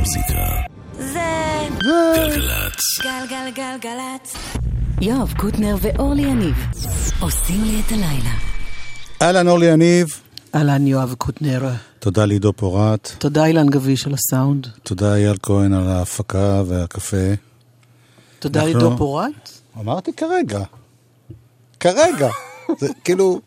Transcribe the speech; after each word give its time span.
המוזיקה. 0.00 0.44
זה 0.98 1.68
גלגלצ. 1.78 2.80
גלגלגלגלצ. 3.02 4.34
יואב 5.00 5.32
קוטנר 5.36 5.76
ואורלי 5.80 6.22
יניב 6.22 6.54
עושים 7.20 7.64
לי 7.64 7.80
את 7.86 7.92
הלילה. 7.92 8.30
אהלן 9.22 9.48
אורלי 9.48 9.66
יניב, 9.66 10.06
אהלן 10.54 10.86
יואב 10.86 11.14
קוטנר. 11.18 11.68
תודה 11.98 12.24
לעידו 12.24 12.52
פורט, 12.52 13.10
תודה 13.18 13.44
אילן 13.46 13.66
גביש 13.66 14.06
על 14.06 14.14
הסאונד. 14.14 14.66
תודה 14.82 15.14
אייל 15.14 15.36
כהן 15.42 15.72
על 15.72 15.88
ההפקה 15.88 16.62
והקפה. 16.66 17.16
תודה 18.38 18.60
אנחנו- 18.64 18.78
עידו 18.80 18.96
פורט. 18.96 19.50
אמרתי 19.80 20.12
כרגע. 20.12 20.60
כרגע. 21.80 22.28
זה 22.78 22.88
כאילו... 23.04 23.40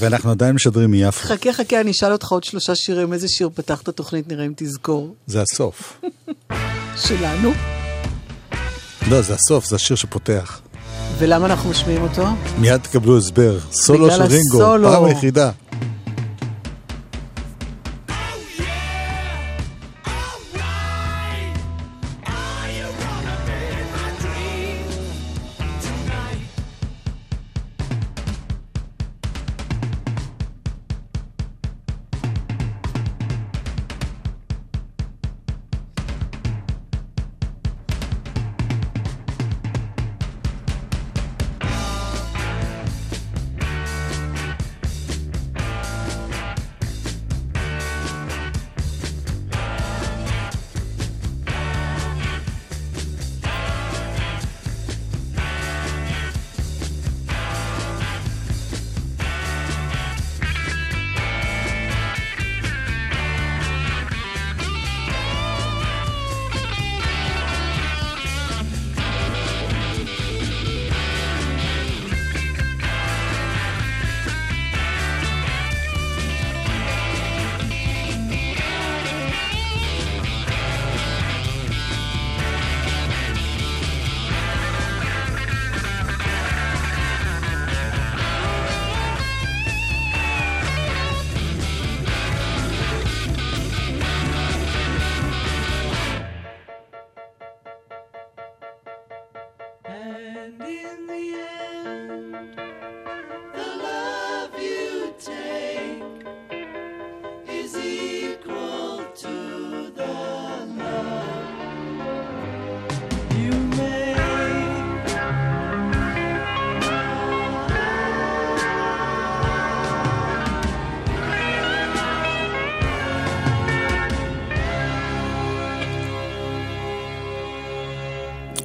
ואנחנו 0.00 0.30
עדיין 0.30 0.54
משדרים 0.54 0.90
מיפו. 0.90 1.28
חכה 1.28 1.52
חכה, 1.52 1.80
אני 1.80 1.90
אשאל 1.90 2.12
אותך 2.12 2.28
עוד 2.32 2.44
שלושה 2.44 2.74
שירים, 2.74 3.12
איזה 3.12 3.28
שיר 3.28 3.50
פתח 3.54 3.82
את 3.82 3.88
התוכנית, 3.88 4.28
נראה 4.28 4.46
אם 4.46 4.52
תזכור. 4.56 5.14
זה 5.26 5.42
הסוף. 5.42 6.00
שלנו. 6.96 7.52
לא, 9.10 9.22
זה 9.22 9.34
הסוף, 9.34 9.66
זה 9.66 9.76
השיר 9.76 9.96
שפותח. 9.96 10.60
ולמה 11.18 11.46
אנחנו 11.46 11.70
משמיעים 11.70 12.02
אותו? 12.02 12.26
מיד 12.58 12.76
תקבלו 12.76 13.18
הסבר. 13.18 13.58
סולו 13.72 14.10
של 14.10 14.22
רינגו, 14.22 14.62
הסולו. 14.62 14.88
פעם 14.88 15.04
היחידה. 15.04 15.50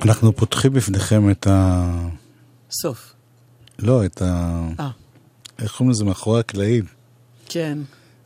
אנחנו 0.06 0.36
פותחים 0.36 0.74
בפניכם 0.74 1.32
את 1.32 1.48
ה... 1.48 1.92
סוף. 2.72 3.14
לא, 3.80 4.06
את 4.06 4.22
ה... 4.22 4.62
אה, 4.80 4.90
איך 5.60 5.72
קוראים 5.72 5.92
לזה? 5.92 6.04
מאחורי 6.04 6.40
הקלעים. 6.40 6.86
כן. 7.46 7.78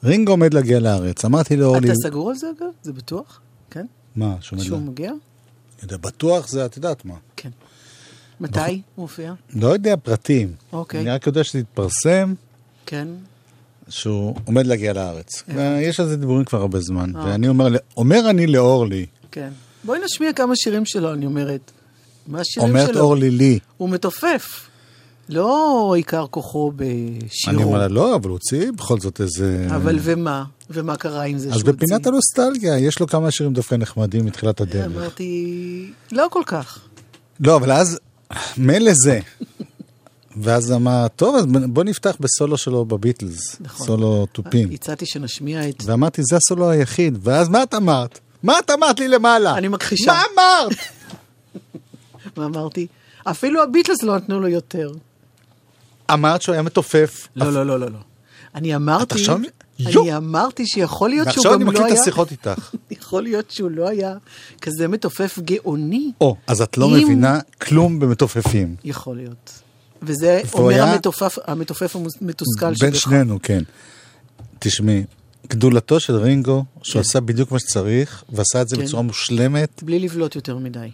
רינגו 0.04 0.32
עומד 0.32 0.54
להגיע 0.54 0.80
לארץ. 0.80 1.26
אמרתי 1.26 1.56
לאורלי... 1.56 1.88
אתה 1.88 1.96
סגור 2.04 2.30
על 2.30 2.36
זה 2.36 2.48
אגב? 2.58 2.68
זה 2.82 2.94
בטוח? 2.94 3.42
כן? 3.72 3.86
מה, 4.16 4.36
שעומד 4.42 4.64
שהוא 4.64 4.80
לה... 4.80 4.84
מגיע? 4.84 5.12
יודע, 5.82 5.98
בטוח 5.98 6.48
זה, 6.48 6.66
את 6.66 6.76
יודעת 6.76 7.06
מה. 7.06 7.16
כן. 7.36 7.50
מתי 8.40 8.60
הוא 8.70 8.82
מופיע? 8.98 9.34
לא 9.54 9.68
יודע 9.68 9.96
פרטים. 9.96 10.54
אוקיי. 10.74 11.02
אני 11.02 11.10
רק 11.10 11.28
יודע 11.28 11.44
שזה 11.44 11.60
התפרסם, 11.60 12.34
כן. 12.86 13.08
שהוא 13.90 14.36
עומד 14.46 14.66
להגיע 14.66 14.94
לארץ. 14.94 15.44
יש 15.82 16.00
על 16.00 16.08
זה 16.08 16.18
דיבורים 16.18 16.46
כבר 16.46 16.62
הרבה 16.62 16.80
זמן. 16.80 17.16
אה, 17.16 17.26
ואני 17.26 17.48
אומר, 17.48 17.68
אומר 17.98 18.30
אני 18.30 18.48
לאורלי, 18.48 19.06
כן. 19.32 19.50
בואי 19.84 20.00
נשמיע 20.06 20.34
כמה 20.34 20.56
שירים 20.56 20.86
שלו, 20.86 21.14
אני 21.14 21.26
אומרת. 21.26 21.72
מה 22.28 22.40
השירים 22.40 22.70
אומרת 22.70 22.88
שלו? 22.88 23.00
אורלי 23.00 23.32
לי. 23.32 23.60
הוא 23.78 23.90
מתופף. 23.90 24.70
לא 25.30 25.94
עיקר 25.96 26.26
כוחו 26.32 26.72
אני 26.80 27.20
בשירו. 27.26 27.64
אומר 27.64 27.88
לא, 27.88 28.16
אבל 28.16 28.30
הוא 28.30 28.34
הוציא 28.36 28.72
בכל 28.72 29.00
זאת 29.00 29.22
איזה... 29.22 29.68
אבל 29.70 29.98
ומה? 30.02 30.44
ומה 30.70 30.96
קרה 30.96 31.24
עם 31.24 31.38
זה 31.38 31.50
אז 31.50 31.60
שהוא 31.60 31.72
בפינת 31.72 31.92
הוציא? 31.92 32.12
הנוסטלגיה, 32.12 32.80
יש 32.80 33.00
לו 33.00 33.08
כמה 33.08 33.32
שירים 33.32 33.54
דווקא 33.54 33.76
נחמדים 33.76 34.26
מתחילת 34.26 34.62
הדרך. 34.62 34.86
אמרתי, 34.86 35.92
לא 36.12 36.28
כל 36.32 36.44
כך. 36.46 36.80
לא, 37.40 37.56
אבל 37.56 37.72
אז, 37.72 38.00
מילא 38.58 38.92
זה. 38.96 39.20
ואז 40.38 40.72
אמר, 40.72 41.08
טוב, 41.16 41.36
אז 41.36 41.46
בוא 41.46 41.84
נפתח 41.84 42.16
בסולו 42.20 42.58
שלו 42.58 42.86
בביטלס. 42.86 43.58
נכון. 43.60 43.88
סולו 43.88 44.26
תופים. 44.32 44.70
הצעתי 44.72 45.06
שנשמיע 45.06 45.70
את... 45.70 45.84
ואמרתי, 45.86 46.22
זה 46.30 46.36
הסולו 46.36 46.70
היחיד. 46.70 47.18
ואז 47.22 47.50
מה 47.50 47.64
את 47.64 47.74
אמרת? 47.74 48.20
מה 48.44 48.60
את 48.60 48.70
אמרת 48.70 49.00
לי 49.00 49.08
למעלה? 49.08 49.58
אני 49.58 49.68
מכחישה. 49.68 50.12
מה 50.12 50.22
אמרת? 50.34 50.78
מה 52.38 52.46
אמרתי? 52.46 52.88
אפילו 53.24 53.64
הביטלס 53.64 54.04
לא 54.04 54.16
נתנו 54.16 54.40
לו 54.40 54.48
יותר. 54.48 54.92
אמרת 56.14 56.42
שהוא 56.42 56.54
היה 56.54 56.62
מתופף. 56.62 57.28
לא, 57.36 57.54
לא, 57.54 57.66
לא, 57.66 57.80
לא, 57.80 57.92
לא. 57.92 58.00
אני 58.56 58.76
אמרתי... 58.76 59.16
עכשיו- 59.16 59.40
יו! 59.80 60.02
אני 60.02 60.18
אמרתי 60.18 60.68
שיכול 60.68 61.10
להיות 61.10 61.32
שהוא 61.32 61.38
ועכשיו 61.38 61.54
אני 61.54 61.60
גם 61.60 61.66
לא 61.68 61.72
מקליט 61.74 61.86
היה... 61.86 61.96
את 61.96 62.00
השיחות 62.02 62.32
איתך. 62.32 62.76
יכול 62.92 63.24
להיות 63.24 63.52
שהוא 63.52 63.72
לא 63.72 63.88
היה 63.90 64.14
כזה 64.62 64.88
מתופף 64.88 65.40
גאוני. 65.40 66.12
או, 66.22 66.36
אז 66.48 66.62
את 66.62 66.78
לא 66.78 66.90
מבינה 66.90 67.40
כלום 67.62 68.00
במתופפים. 68.00 68.76
יכול 68.84 69.16
להיות. 69.16 69.62
וזה 70.02 70.42
אומר 70.54 70.84
המתופף, 70.84 71.38
המתוסכל 71.48 72.74
בין 72.80 72.94
שבך. 72.94 73.00
שנינו, 73.02 73.40
כן. 73.44 73.64
תשמעי, 74.60 75.04
גדולתו 75.50 76.00
של 76.00 76.16
רינגו, 76.16 76.66
שהוא 76.84 77.00
עשה 77.00 77.20
בדיוק 77.20 77.52
מה 77.52 77.60
שצריך, 77.60 78.24
ועשה 78.30 78.62
את 78.62 78.70
זה 78.70 78.76
כן. 78.76 78.84
בצורה 78.84 79.04
מושלמת. 79.04 79.84
בלי 79.84 80.00
לבלוט 80.00 80.36
יותר 80.36 80.58
מדי. 80.58 80.90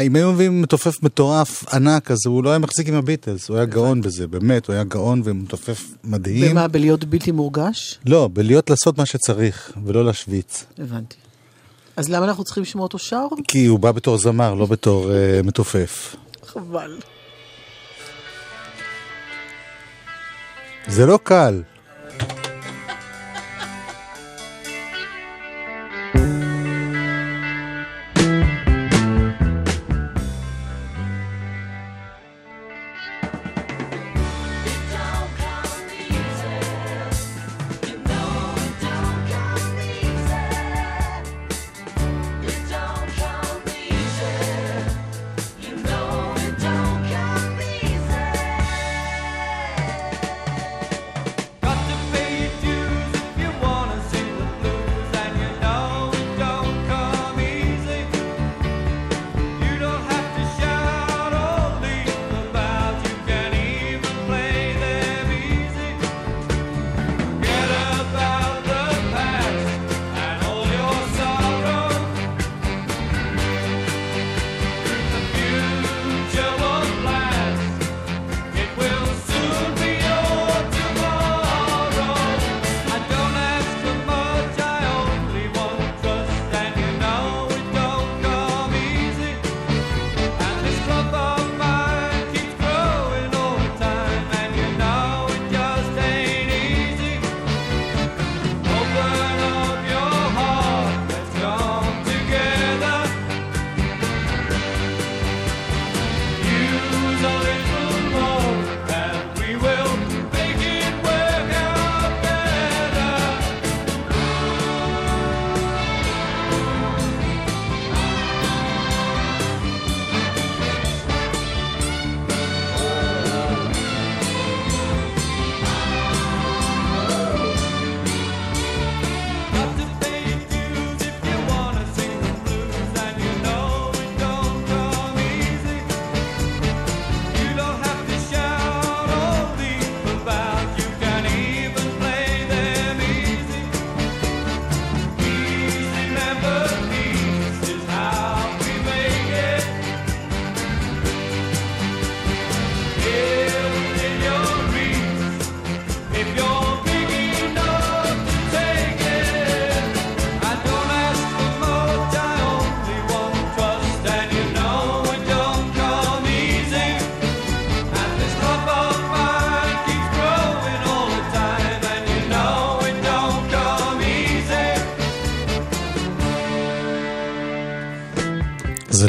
אם 0.00 0.16
היו 0.16 0.32
מביאים 0.32 0.62
מתופף 0.62 1.02
מטורף, 1.02 1.74
ענק, 1.74 2.10
אז 2.10 2.18
הוא 2.26 2.44
לא 2.44 2.50
היה 2.50 2.58
מחזיק 2.58 2.88
עם 2.88 2.94
הביטלס, 2.94 3.48
הוא 3.48 3.56
היה 3.56 3.66
גאון 3.66 4.00
בזה, 4.00 4.26
באמת, 4.26 4.66
הוא 4.66 4.74
היה 4.74 4.84
גאון 4.84 5.22
ומתופף 5.24 5.84
מדהים. 6.04 6.52
ומה, 6.52 6.68
בלהיות 6.68 7.04
בלתי 7.04 7.30
מורגש? 7.30 7.98
לא, 8.06 8.28
בלהיות 8.32 8.70
לעשות 8.70 8.98
מה 8.98 9.06
שצריך, 9.06 9.72
ולא 9.84 10.04
להשוויץ. 10.04 10.64
הבנתי. 10.78 11.16
אז 11.96 12.08
למה 12.08 12.26
אנחנו 12.26 12.44
צריכים 12.44 12.62
לשמוע 12.62 12.82
אותו 12.82 12.98
שר? 12.98 13.26
כי 13.48 13.66
הוא 13.66 13.78
בא 13.78 13.92
בתור 13.92 14.18
זמר, 14.18 14.54
לא 14.54 14.66
בתור 14.66 15.12
אה, 15.12 15.40
מתופף. 15.44 16.16
חבל. 16.46 16.98
זה 20.86 21.06
לא 21.06 21.18
קל. 21.22 21.62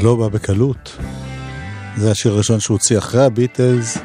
לא 0.07 0.15
בא 0.15 0.27
בקלות. 0.27 0.98
זה 1.98 2.12
השיר 2.12 2.33
הראשון 2.33 2.59
שהוא 2.59 2.75
הוציא 2.75 2.98
אחרי 2.98 3.24
הביטלס. 3.24 3.98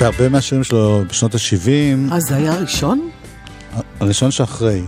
בהרבה 0.00 0.28
מהשירים 0.28 0.64
שלו 0.64 1.02
בשנות 1.08 1.34
ה-70, 1.34 2.12
אה, 2.12 2.20
זה 2.20 2.36
היה 2.36 2.52
הראשון? 2.52 3.10
הראשון 4.00 4.30
שאחרי. 4.30 4.82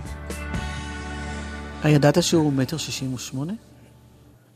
הידעת 1.83 2.23
שהוא 2.23 2.53
מטר 2.53 2.77
שישים 2.77 3.15
ושמונה? 3.15 3.53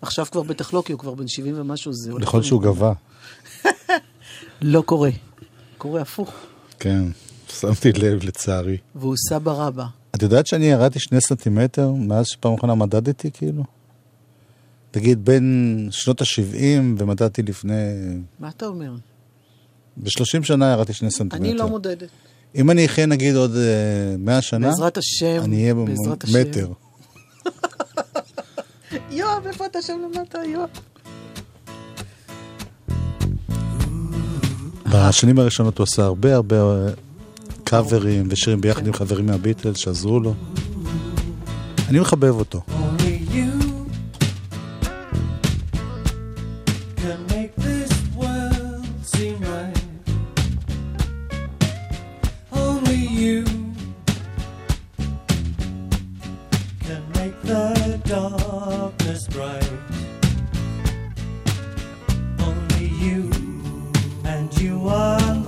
עכשיו 0.02 0.26
כבר 0.31 0.43
בטח 0.43 0.75
לא, 0.75 0.82
כי 0.87 0.93
הוא 0.93 0.99
כבר 0.99 1.14
בן 1.14 1.28
70 1.28 1.61
ומשהו, 1.61 1.93
זה. 1.93 2.12
יכול 2.22 2.43
שהוא 2.43 2.62
גבה. 2.62 2.93
לא 4.62 4.82
קורה. 4.87 5.11
קורה 5.78 6.00
הפוך. 6.00 6.32
כן, 6.81 7.05
שמתי 7.49 7.93
לב 7.93 8.25
לצערי. 8.25 8.76
והוא 8.94 9.14
סבא 9.28 9.52
רבא. 9.52 9.84
את 10.14 10.22
יודעת 10.22 10.46
שאני 10.46 10.64
ירדתי 10.64 10.99
שני 11.00 11.20
סנטימטר 11.20 11.90
מאז 11.90 12.26
שפעם 12.26 12.55
אחרונה 12.55 12.75
מדדתי 12.75 13.31
כאילו? 13.31 13.80
תגיד, 14.91 15.25
בין 15.25 15.89
שנות 15.91 16.21
ה-70 16.21 16.81
ומדדתי 16.99 17.43
לפני... 17.43 17.73
מה 18.39 18.49
אתה 18.49 18.67
אומר? 18.67 18.93
ב-30 19.97 20.43
שנה 20.43 20.73
ירדתי 20.73 20.93
שני 20.93 21.11
סנטימטר. 21.11 21.45
אני 21.45 21.55
לא 21.55 21.69
מודדת. 21.69 22.09
אם 22.55 22.71
אני 22.71 22.87
אחיה 22.87 23.07
נגיד 23.07 23.35
עוד 23.35 23.57
אה, 23.57 24.17
100 24.19 24.43
שנה, 24.43 24.69
בעזרת 24.69 24.99
השם. 24.99 25.41
אני 25.45 25.63
אהיה. 25.63 25.75
במטר. 25.75 26.71
יואב, 29.11 29.47
איפה 29.47 29.67
אתה 29.67 29.83
שם 29.83 29.99
למטה, 30.15 30.39
יואב? 30.45 30.69
בשנים 34.93 35.39
הראשונות 35.39 35.79
הוא 35.79 35.85
עשה 35.85 36.03
הרבה 36.03 36.35
הרבה 36.35 36.57
אה, 36.57 36.93
קאברים 37.65 38.29
ושירים 38.31 38.61
ביחד 38.61 38.87
עם 38.87 38.93
חברים 38.93 39.27
מהביטלס 39.27 39.77
שעזרו 39.77 40.21
לו. 40.21 40.35
אני 41.89 42.01
מחבב 42.01 42.35
אותו. 42.35 42.63
you 64.58 64.88
are. 64.88 65.40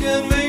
Can 0.00 0.28
make 0.30 0.39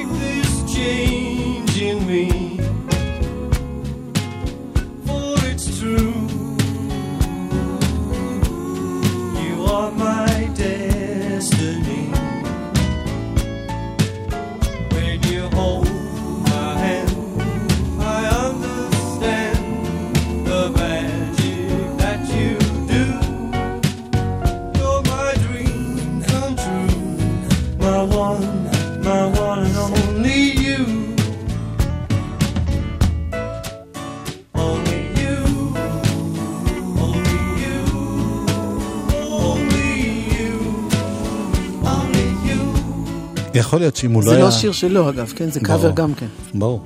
יכול 43.72 43.80
להיות 43.80 43.96
שאם 43.96 44.12
הוא 44.12 44.24
לא 44.24 44.30
זה 44.30 44.36
היה... 44.36 44.46
לא 44.46 44.51
שיר 44.51 44.72
שלו, 44.72 45.10
אגב, 45.10 45.34
כן? 45.36 45.51
זה. 45.51 45.60
קאבר 45.60 45.92
גם 45.92 46.13
כן. 46.13 46.25
ברור. 46.54 46.84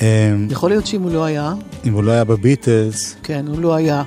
אמ, 0.00 0.06
יכול 0.50 0.70
להיות 0.70 0.86
שאם 0.86 1.02
הוא 1.02 1.10
לא 1.10 1.24
היה, 1.24 1.54
אם 1.84 1.92
הוא 1.92 2.04
לא 2.04 2.12
היה 2.12 2.24
בביטלס, 2.24 3.16
כן, 3.22 3.46
הוא 3.48 3.60
לא 3.60 3.74
היה. 3.74 4.02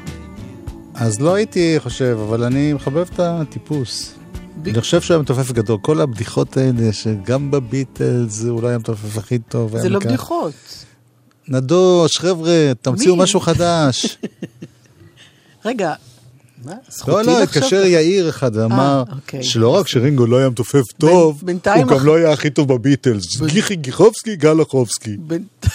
אז 0.93 1.21
לא 1.21 1.33
הייתי 1.33 1.75
חושב, 1.79 2.17
אבל 2.27 2.43
אני 2.43 2.73
מחבב 2.73 3.07
את 3.13 3.19
הטיפוס. 3.19 4.13
ב- 4.63 4.67
אני 4.67 4.81
חושב 4.81 5.01
שהוא 5.01 5.15
היה 5.15 5.21
מתופף 5.21 5.51
גדול. 5.51 5.77
כל 5.81 6.01
הבדיחות 6.01 6.57
האלה, 6.57 6.93
שגם 6.93 7.51
בביטלס 7.51 8.31
זה 8.31 8.49
אולי 8.49 8.73
המתופף 8.73 9.17
הכי 9.17 9.39
טוב. 9.39 9.71
זה 9.71 9.77
היה 9.77 9.89
לא 9.89 9.99
מכאן. 9.99 10.09
בדיחות. 10.09 10.53
נדוש, 11.47 12.17
חבר'ה, 12.17 12.71
תמציאו? 12.81 13.15
משהו 13.15 13.39
חדש. 13.39 14.17
רגע? 15.65 15.93
לא, 17.07 17.21
לא, 17.21 17.43
התקשר? 17.43 17.85
יאיר 17.85 18.29
אחד 18.29 18.51
ואמר, 18.55 19.03
אוקיי. 19.11 19.43
שלא 19.43 19.69
רק 19.69 19.87
שרינגו 19.87 20.25
לא 20.25 20.37
היה 20.37 20.49
מתופף 20.49 20.83
טוב, 20.97 21.43
הוא 21.75 21.83
גם 21.87 22.05
לא 22.05 22.15
היה 22.15 22.31
הכי 22.31 22.49
טוב 22.49 22.73
בביטלס. 22.73 23.41
גיחי 23.41 23.75
גיחובסקי, 23.75 24.35
גלחובסקי. 24.35 25.17
בין- 25.19 25.45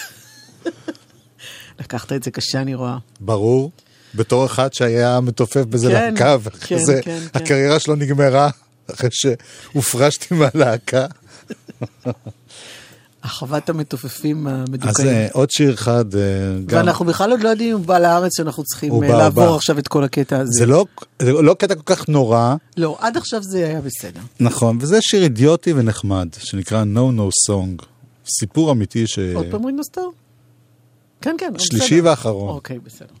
לקחת 1.79 2.13
את 2.13 2.23
זה 2.23 2.31
קשה, 2.31 2.61
אני 2.61 2.75
רואה. 2.75 2.97
ברור. 3.19 3.71
בתור 4.15 4.45
אחד 4.45 4.73
שהיה 4.73 5.19
מתופף 5.19 5.63
בזה 5.69 5.87
כן, 5.91 6.13
להקה, 6.13 6.37
ואחרי 6.43 6.61
כן, 6.77 6.83
זה 6.85 6.99
כן, 7.03 7.19
כן. 7.31 7.39
הקריירה 7.39 7.79
שלו 7.79 7.95
נגמרה, 7.95 8.49
אחרי 8.93 9.09
שהופרשתי 9.11 10.35
מהלהקה. 10.35 11.05
אחוות 13.21 13.69
המתופפים 13.69 14.47
אז 14.47 14.53
המדוכאים. 14.53 15.07
אה, 15.07 15.27
עוד 15.33 15.51
שיר 15.51 15.73
אחד, 15.73 16.15
אה, 16.15 16.21
גם, 16.65 16.77
ואנחנו 16.77 17.05
בכלל 17.05 17.31
עוד 17.31 17.39
לא 17.39 17.49
יודעים 17.49 17.69
אם 17.69 17.77
הוא 17.77 17.85
בא 17.85 17.99
לארץ 17.99 18.37
שאנחנו 18.37 18.63
צריכים 18.63 18.93
אה, 18.93 18.99
בא, 18.99 19.17
לעבור 19.17 19.45
בא. 19.45 19.55
עכשיו 19.55 19.79
את 19.79 19.87
כל 19.87 20.03
הקטע 20.03 20.39
הזה. 20.39 20.51
זה 20.51 20.65
לא, 20.65 20.85
זה 21.21 21.31
לא 21.31 21.53
קטע 21.53 21.75
כל 21.75 21.95
כך 21.95 22.09
נורא, 22.09 22.55
לא, 22.77 22.97
עד 22.99 23.17
עכשיו 23.17 23.43
זה 23.43 23.65
היה 23.65 23.81
בסדר. 23.81 24.19
נכון, 24.39 24.77
וזה 24.81 24.97
שיר 25.01 25.23
אידיוטי 25.23 25.73
ונחמד, 25.73 26.27
שנקרא 26.39 26.83
No 26.83 27.19
No 27.19 27.51
Song. 27.51 27.85
סיפור 28.39 28.71
אמיתי 28.71 29.07
ש... 29.07 29.19
עוד 29.19 29.45
פעם 29.51 29.65
רינו 29.65 29.83
סטאר? 29.83 30.03
כן, 31.21 31.35
כן. 31.37 31.53
שלישי 31.57 32.01
בסדר. 32.01 32.09
ואחרון. 32.09 32.49
אוקיי, 32.49 32.79
בסדר. 32.79 33.13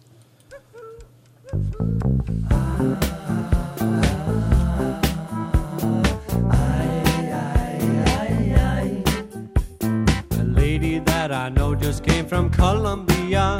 I 11.31 11.49
know 11.49 11.75
just 11.75 12.03
came 12.03 12.25
from 12.25 12.49
Colombia. 12.49 13.59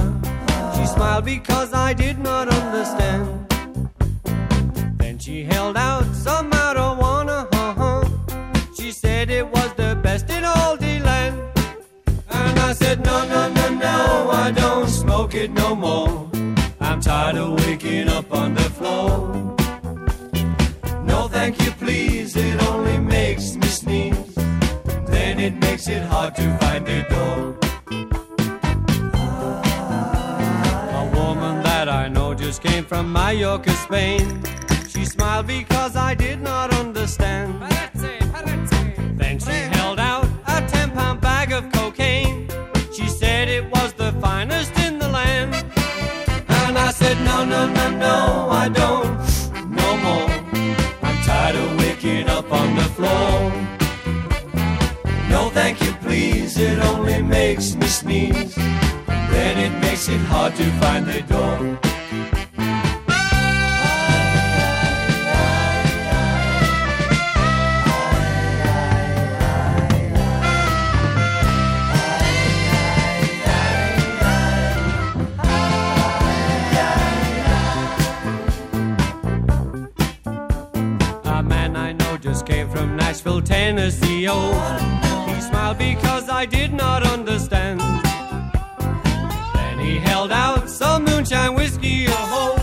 She 0.76 0.86
smiled 0.88 1.26
because 1.26 1.72
I 1.74 1.94
did 1.94 2.18
not 2.18 2.48
understand. 2.48 3.48
Then 4.98 5.20
she 5.20 5.44
held 5.44 5.78
out 5.78 6.06
some 6.16 6.50
marijuana. 6.50 7.48
Uh-huh. 7.54 8.10
She 8.76 8.92
said 8.92 9.30
it 9.30 9.48
was 9.48 9.72
the 9.74 10.00
best 10.02 10.30
in 10.30 10.46
all 10.46 10.78
the 10.78 11.00
land. 11.00 11.38
And 12.30 12.60
I 12.60 12.74
said, 12.74 13.06
no, 13.06 13.28
no, 13.28 13.50
no, 13.54 13.70
no, 13.76 14.30
I 14.32 14.52
don't 14.52 14.88
smoke 14.88 15.36
it 15.36 15.52
no 15.52 15.76
more. 15.76 16.30
I'm 16.80 17.02
tired 17.02 17.38
of 17.38 17.66
waking 17.66 18.10
up 18.10 18.34
on 18.34 18.56
the 18.56 18.70
floor. 18.78 19.56
No, 21.04 21.28
thank 21.28 21.62
you, 21.64 21.72
please, 21.72 22.36
it 22.36 22.64
only 22.64 22.98
makes 22.98 23.56
me 23.56 23.68
sneeze. 23.68 24.39
Then 25.40 25.54
it 25.54 25.60
makes 25.62 25.88
it 25.88 26.04
hard 26.04 26.36
to 26.36 26.58
find 26.58 26.86
the 26.86 27.02
door. 27.10 27.58
A 31.02 31.12
woman 31.16 31.64
that 31.64 31.88
I 31.88 32.10
know 32.10 32.34
just 32.34 32.62
came 32.62 32.84
from 32.84 33.14
Mallorca, 33.14 33.72
Spain. 33.72 34.44
She 34.90 35.06
smiled 35.06 35.48
because 35.48 35.96
I 35.96 36.14
did 36.14 36.42
not 36.42 36.74
understand. 36.74 37.59
Please, 56.10 56.58
it 56.58 56.80
only 56.80 57.22
makes 57.22 57.76
me 57.76 57.86
sneeze. 57.86 58.56
Then 58.56 59.56
it 59.60 59.80
makes 59.80 60.10
it 60.10 60.18
hard 60.22 60.56
to 60.56 60.66
find 60.82 61.06
the 61.06 61.22
door. 61.34 61.78
A 81.26 81.44
man 81.44 81.76
I 81.76 81.92
know 81.92 82.18
just 82.18 82.48
came 82.48 82.68
from 82.68 82.96
Nashville, 82.96 83.44
Tennessee. 83.44 84.28
Oh, 84.28 85.09
he 85.40 85.46
smiled 85.46 85.78
because 85.78 86.28
I 86.28 86.46
did 86.46 86.74
not 86.74 87.02
understand. 87.04 87.80
Then 89.56 89.80
he 89.80 89.98
held 89.98 90.32
out 90.32 90.70
some 90.70 91.06
moonshine 91.06 91.56
whiskey. 91.56 92.08
Oh, 92.10 92.58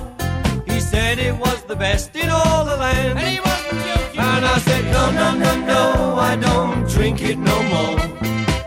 he 0.67 0.79
said 0.81 1.19
it 1.19 1.35
was 1.45 1.63
the 1.65 1.77
best 1.77 2.15
in 2.15 2.29
all 2.29 2.65
the 2.67 2.77
land. 2.77 3.19
And 3.19 3.29
he 3.35 3.41
wasn't 3.41 3.81
joking. 3.89 4.21
And 4.21 4.45
I 4.45 4.59
said, 4.69 4.85
no, 4.97 5.05
no, 5.21 5.29
no, 5.45 5.53
no, 5.73 5.83
I 6.31 6.37
don't 6.37 6.87
drink 6.95 7.23
it 7.23 7.39
no 7.39 7.59
more. 7.73 7.99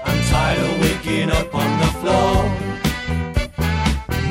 I'm 0.07 0.21
tired 0.33 0.59
of 0.67 0.73
waking 0.81 1.29
up 1.39 1.53
on 1.53 1.71
the 1.83 1.91
floor. 1.99 2.33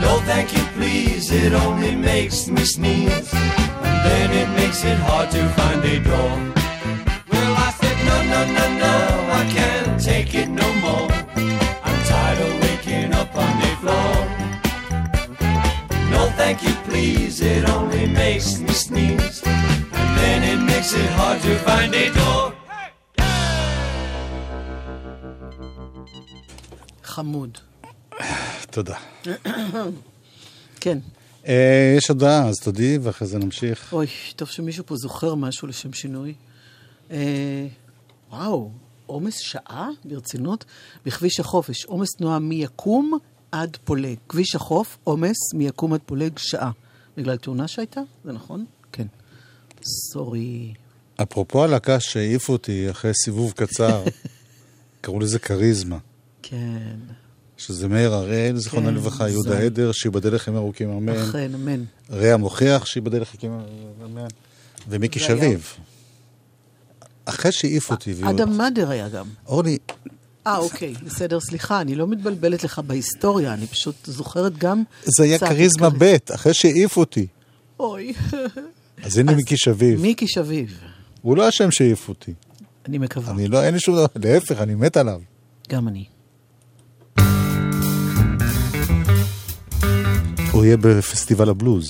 No, 0.03 0.13
thank 0.31 0.57
you, 0.57 0.65
please, 0.77 1.31
it 1.31 1.53
only 1.53 1.95
makes 1.95 2.49
me 2.49 2.65
sneeze. 2.65 3.31
And 3.89 3.99
then 4.07 4.29
it 4.43 4.49
makes 4.61 4.83
it 4.83 4.99
hard 5.09 5.31
to 5.31 5.43
find 5.59 5.85
a 5.85 5.97
door. 6.11 6.33
Well, 7.31 7.55
I 7.67 7.71
said, 7.81 7.97
no, 8.09 8.17
no, 8.33 8.41
no, 8.57 8.65
no, 8.73 8.78
I 9.41 9.45
can't 9.59 9.97
take 10.11 10.33
it 10.43 10.49
no 10.63 10.69
more. 10.85 11.09
I'm 11.87 12.01
tired 12.11 12.41
of 12.47 12.53
waking 12.65 13.11
up 13.21 13.33
on 13.45 13.53
the 13.63 13.73
floor. 13.81 14.15
No, 16.13 16.21
thank 16.41 16.59
you, 16.67 16.75
please, 16.89 17.35
it 17.55 17.63
only 17.77 18.05
makes 18.23 18.49
me 18.65 18.73
sneeze. 18.87 19.39
And 20.01 20.11
then 20.21 20.41
it 20.53 20.61
makes 20.71 20.91
it 21.03 21.11
hard 21.19 21.39
to 21.47 21.53
find 21.67 21.91
a 21.95 22.07
door. 22.19 22.53
חמוד. 27.03 27.59
תודה. 28.71 28.97
כן. 30.81 30.99
אה, 31.49 31.95
יש 31.97 32.09
הודעה, 32.09 32.49
אז 32.49 32.61
תודי, 32.61 32.99
ואחרי 33.03 33.29
זה 33.29 33.39
נמשיך. 33.39 33.93
אוי, 33.93 34.07
טוב 34.37 34.49
שמישהו 34.49 34.87
פה 34.87 34.97
זוכר 34.97 35.35
משהו 35.35 35.69
לשם 35.69 35.93
שינוי. 35.93 36.35
אה, 37.11 37.67
וואו, 38.31 38.71
עומס 39.09 39.39
שעה? 39.39 39.89
ברצינות? 40.05 40.65
בכביש 41.07 41.41
החופש, 41.41 41.85
עומס 41.85 42.09
תנועה 42.19 42.39
מיקום 42.39 43.19
עד 43.53 43.77
פולג. 43.85 44.17
כביש 44.29 44.55
החוף, 44.55 44.99
עומס 45.05 45.37
מיקום 45.55 45.93
עד 45.93 46.01
פולג 46.07 46.39
שעה. 46.39 46.71
בגלל 47.17 47.37
תאונה 47.37 47.69
שהייתה? 47.69 48.01
זה 48.25 48.33
נכון? 48.33 48.65
כן. 48.93 49.07
סורי. 50.13 50.75
אפרופו 51.23 51.65
הלהקה 51.65 52.01
שהעיפו 52.01 52.53
אותי 52.53 52.91
אחרי 52.91 53.11
סיבוב 53.15 53.53
קצר, 53.53 54.05
קראו 55.01 55.21
לזה 55.21 55.39
כריזמה. 55.39 55.99
כן. 56.43 56.97
שזה 57.57 57.89
מאיר 57.89 58.15
הראל, 58.15 58.57
זיכרונה 58.57 58.89
כן, 58.89 58.95
לברכה, 58.95 59.29
יהודה. 59.29 59.59
עדר, 59.59 59.93
שייבדל 59.93 60.35
לחיים 60.35 60.57
ארוכים 60.57 60.91
אמן, 60.91 61.17
אכן, 61.17 61.55
אמן. 61.55 61.85
רע 62.11 62.37
מוכיח, 62.37 62.87
שייבדל 62.87 63.21
לחיים 63.21 63.53
אמן, 64.05 64.27
ומיקי 64.89 65.19
שביב. 65.19 65.73
אחרי 67.29 67.53
שהעיפו 67.53 67.95
אותי, 67.95 68.13
והוא- 68.15 68.31
אדם 68.31 68.57
מאדר 68.59 68.91
היה 68.91 69.09
גם. 69.09 69.27
אורלי, 69.47 69.79
אה, 70.47 70.57
אוקיי, 70.59 70.95
בסדר, 71.05 71.41
סליחה, 71.41 71.81
אני 71.81 71.95
לא 71.95 72.07
מתבלבלת 72.07 72.65
לך 72.65 72.79
בהיסטוריה, 72.79 73.55
אני 73.55 73.67
פשוט 73.67 73.95
זוכרת 74.05 74.59
גם... 74.59 74.83
זה 75.05 75.25
היה 75.25 75.39
כריזמה 75.39 75.89
כריז- 75.91 75.99
ב', 75.99 76.17
אחרי 76.35 76.55
שהעיפו 76.55 77.01
אותי. 77.01 77.27
אוי. 77.81 78.13
אז 79.05 79.19
הנה 79.19 79.33
מיקי 79.35 79.57
שביב. 79.57 80.01
מיקי 80.01 80.29
שביב, 80.29 80.79
הוא 81.23 81.37
לא 81.37 81.49
אשם 81.49 81.71
שהעיפו 81.71 82.13
אותי. 82.13 82.33
אני 82.89 82.99
מקווה. 82.99 83.33
אני 83.33 83.49
לא, 83.49 83.63
אין 83.65 83.75
לי 83.75 83.81
שום 83.81 83.95
דבר, 83.97 84.07
להפך, 84.17 84.61
אני 84.61 84.75
מת 84.75 84.97
עליו. 84.97 85.21
גם 85.69 85.89
אני. 85.89 86.05
הוא 90.53 90.65
יהיה 90.65 90.77
בפסטיבל 90.77 91.49
הבלוז. 91.49 91.89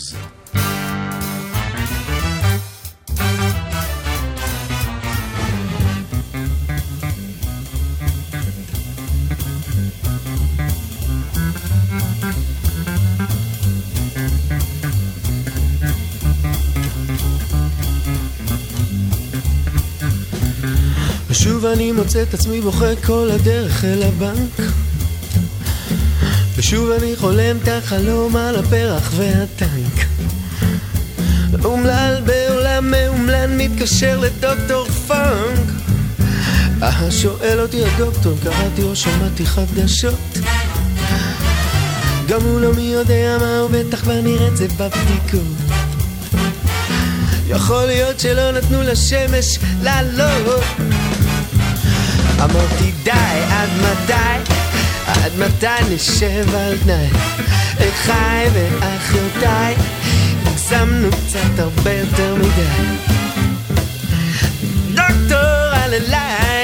ושוב 21.48 21.66
אני 21.66 21.92
מוצא 21.92 22.22
את 22.22 22.34
עצמי 22.34 22.60
בוכה 22.60 22.96
כל 23.06 23.30
הדרך 23.34 23.84
אל 23.84 24.02
הבנק. 24.02 24.70
ושוב 26.56 26.90
אני 26.90 27.16
חולם 27.16 27.56
את 27.62 27.68
החלום 27.68 28.36
על 28.36 28.56
הפרח 28.56 29.12
והטנק. 29.16 30.06
אומלל 31.64 32.22
בעולם 32.24 32.90
מאומלן 32.90 33.56
מתקשר 33.56 34.18
לדוקטור 34.20 34.84
פאנק. 34.84 35.68
אה, 36.82 37.10
שואל 37.10 37.60
אותי 37.60 37.84
הדוקטור, 37.84 38.38
קראתי 38.42 38.82
או 38.82 38.96
שמעתי 38.96 39.46
חדשות. 39.46 40.38
גם 42.28 42.40
הוא 42.40 42.60
לא 42.60 42.74
מי 42.74 42.82
יודע 42.82 43.36
מה 43.40 43.58
הוא 43.58 43.70
בטח 43.72 44.00
כבר 44.00 44.20
נראה 44.20 44.48
את 44.48 44.56
זה 44.56 44.68
בבדיקות. 44.68 45.58
יכול 47.48 47.86
להיות 47.86 48.20
שלא 48.20 48.52
נתנו 48.52 48.82
לשמש 48.82 49.58
לעלות 49.82 50.64
אמרתי 52.44 52.92
די, 53.02 53.10
עד 53.50 53.68
מתי? 53.80 54.52
עד 55.06 55.32
מתי 55.38 55.94
נשב 55.94 56.54
על 56.54 56.76
תנאי? 56.78 57.08
אחיי 57.78 58.50
ואחיותיי, 58.52 59.74
הגזמנו 60.46 61.08
קצת 61.10 61.58
הרבה 61.58 61.92
יותר 61.92 62.34
מדי. 62.34 62.98
דוקטור 64.94 65.72
על 65.72 65.94
אליי 65.94 66.57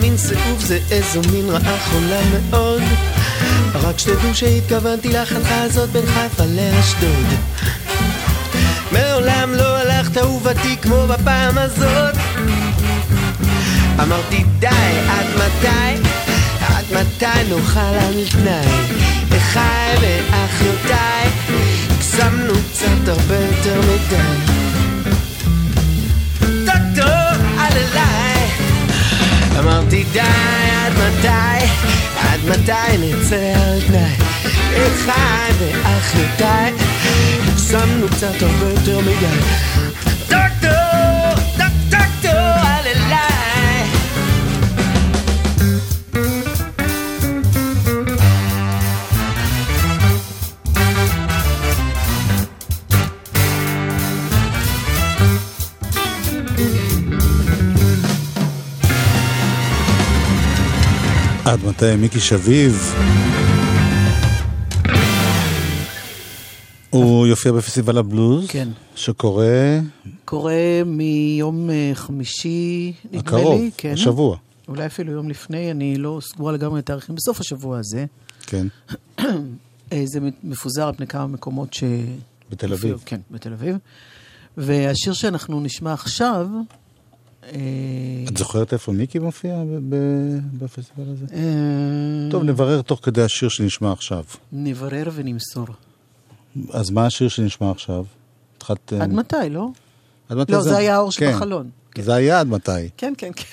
מין 0.00 0.16
סיאוב, 0.16 0.60
זה 0.60 0.78
איזו 0.90 1.20
מין 1.32 1.50
רעה 1.50 1.78
חולה 1.78 2.20
מאוד. 2.32 2.82
רק 3.74 3.98
שתדעו 3.98 4.34
שהתכוונתי 4.34 5.08
לחנכה 5.08 5.62
הזאת 5.62 5.90
בין 5.90 6.06
חיפה 6.06 6.44
לאשדוד. 6.44 7.26
מעולם 8.92 9.54
לא 9.54 9.76
הלכת 9.76 10.18
אהובתי 10.18 10.76
כמו 10.82 11.06
בפעם 11.06 11.58
הזאת. 11.58 12.14
אמרתי 14.02 14.44
די, 14.58 14.66
עד 15.08 15.26
מתי? 15.36 16.08
עד 16.60 16.84
מתי 16.92 17.54
נאכל 17.54 17.80
על 17.80 18.24
תנאי? 18.30 19.08
אחיי 19.36 19.96
ואחיותיי, 20.00 21.28
הגזמנו 21.90 22.54
קצת 22.72 23.08
הרבה 23.08 23.36
יותר 23.36 23.80
מדי. 23.80 24.52
דוקטור, 26.64 27.44
על 27.58 27.72
אליי. 27.72 28.67
אמרתי 29.58 30.04
די, 30.12 30.20
עד 30.20 30.92
מתי? 30.92 31.64
עד 32.18 32.40
מתי 32.48 32.98
נצא 32.98 33.36
על 33.36 33.80
תנאי? 33.86 34.28
אחיי 34.76 35.52
ואחיותיי, 35.58 36.72
הגזמנו 37.48 38.08
קצת 38.08 38.42
הרבה 38.42 38.70
יותר 38.70 39.00
מדי. 39.00 39.87
עד 61.78 61.84
מתי 61.84 61.96
מיקי 61.96 62.20
שביב? 62.20 62.94
הוא 66.90 67.26
יופיע 67.26 67.52
בפסטיבל 67.52 67.98
הבלוז, 67.98 68.46
כן. 68.48 68.68
שקורה 68.94 69.78
קורה 70.24 70.82
מיום 70.86 71.70
אה, 71.70 71.90
חמישי, 71.94 72.92
נדמה 73.04 73.20
הקרוב, 73.20 73.60
לי. 73.60 73.70
כן. 73.76 73.92
השבוע. 73.92 74.36
אולי 74.68 74.86
אפילו 74.86 75.12
יום 75.12 75.28
לפני, 75.28 75.70
אני 75.70 75.96
לא 75.96 76.18
סגורה 76.22 76.52
לגמרי 76.52 76.82
תאריכים, 76.82 77.14
בסוף 77.14 77.40
השבוע 77.40 77.78
הזה. 77.78 78.04
כן, 78.46 78.66
אה, 79.92 80.02
זה 80.04 80.20
מפוזר 80.44 80.88
על 80.88 80.94
פני 80.94 81.06
כמה 81.06 81.26
מקומות 81.26 81.74
ש... 81.74 81.84
בתל 82.50 82.72
אביב. 82.72 83.02
כן, 83.06 83.20
בתל 83.30 83.52
אביב. 83.52 83.76
והשיר 84.56 85.12
שאנחנו 85.12 85.60
נשמע 85.60 85.92
עכשיו, 85.92 86.48
אה, 86.54 86.60
את 88.28 88.36
זוכרת 88.36 88.72
איפה 88.72 88.92
מיקי 88.92 89.18
מופיע 89.18 89.62
בפסטיבל 90.52 91.10
הזה? 91.12 91.26
אה, 91.32 92.30
טוב, 92.30 92.42
נברר 92.42 92.82
תוך 92.82 93.00
כדי 93.02 93.22
השיר 93.22 93.48
שנשמע 93.48 93.92
עכשיו. 93.92 94.24
נברר 94.52 95.10
ונמסור. 95.14 95.66
אז 96.70 96.90
מה 96.90 97.06
השיר 97.06 97.28
שנשמע 97.28 97.70
עכשיו? 97.70 98.04
התחלת... 98.56 98.92
עד 98.92 99.12
מתי, 99.12 99.36
לא? 99.50 99.68
עד 100.28 100.36
מתי 100.36 100.52
לא, 100.52 100.62
זה 100.62 100.76
היה 100.76 100.96
האור 100.96 101.10
כן. 101.10 101.32
שבחלון. 101.32 101.70
כן. 101.90 102.02
זה 102.02 102.14
היה 102.14 102.40
עד 102.40 102.48
מתי. 102.48 102.88
כן, 102.96 103.12
כן, 103.18 103.30
כן. 103.36 103.44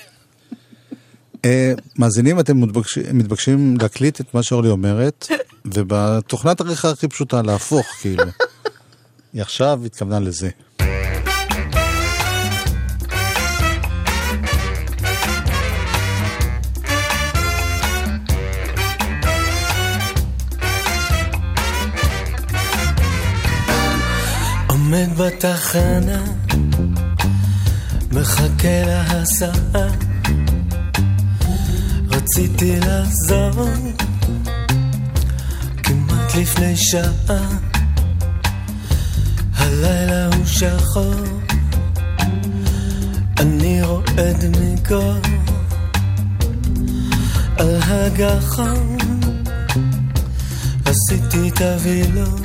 אה, 1.46 1.74
מאזינים, 1.98 2.40
אתם 2.40 2.62
מתבקשים, 2.62 3.18
מתבקשים 3.18 3.78
להקליט 3.82 4.22
את 4.22 4.34
מה 4.34 4.44
שאורלי 4.44 4.70
אומרת, 4.70 5.28
ובתוכנת 5.74 6.62
עריכה 6.62 6.90
הכי 6.90 7.08
פשוטה, 7.08 7.42
להפוך, 7.42 7.86
כאילו. 8.02 8.24
היא 9.34 9.42
עכשיו 9.42 9.82
התכוונה 9.86 10.20
לזה. 10.20 10.50
עומד 24.96 25.18
בתחנה, 25.18 26.24
מחכה 28.12 28.84
להסעה. 28.86 29.88
רציתי 32.10 32.80
לחזור, 32.80 33.68
כמעט 35.84 36.36
לפני 36.36 36.78
שעה. 36.78 37.50
הלילה 39.56 40.26
הוא 40.26 40.46
שחור, 40.46 41.14
אני 43.40 43.84
רועד 43.84 44.46
מקור. 44.62 45.18
על 47.58 47.80
הגחון 47.82 48.98
עשיתי 50.86 51.50
את 51.50 51.62
הווילון 51.62 52.45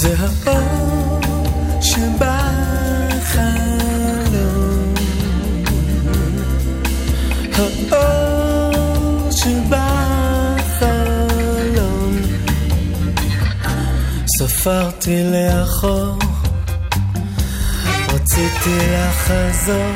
זה 0.00 0.14
האור 0.18 0.78
ספרתי 14.38 15.22
לאחור 15.24 16.18
רציתי 18.08 18.78
לחזור. 18.92 19.94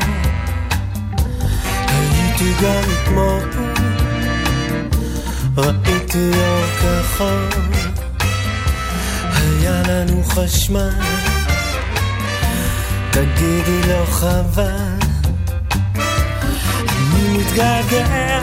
הייתי 1.89 2.53
גם 2.63 2.83
אתמול 2.93 3.51
ראיתי 5.57 6.31
אור 6.39 6.67
כחול 6.79 7.82
היה 9.73 9.83
לנו 10.05 10.25
חשמל, 10.25 10.91
תגידי 13.11 13.81
לא 13.89 14.05
חבל, 14.07 14.99
אני 16.89 17.39
מתגעגע, 17.39 18.41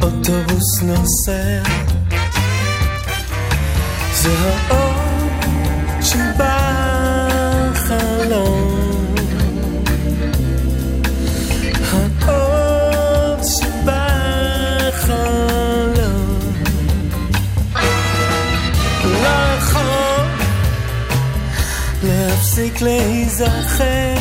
האוטובוס 0.00 0.82
נוסע, 0.82 1.62
זה 4.14 4.34
האור 4.38 4.97
להפסיק 22.78 22.82
להיזכר. 22.82 24.14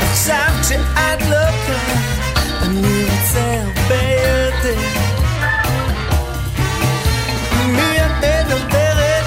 עכשיו 0.00 0.50
כשאת 0.62 1.22
לא 1.30 1.50
כאן 1.66 2.00
אני 2.62 3.04
רוצה 3.04 3.62
הרבה 3.62 4.02
יותר. 4.12 4.80
מי 7.66 7.96
את 8.06 8.10
מדברת? 8.18 9.24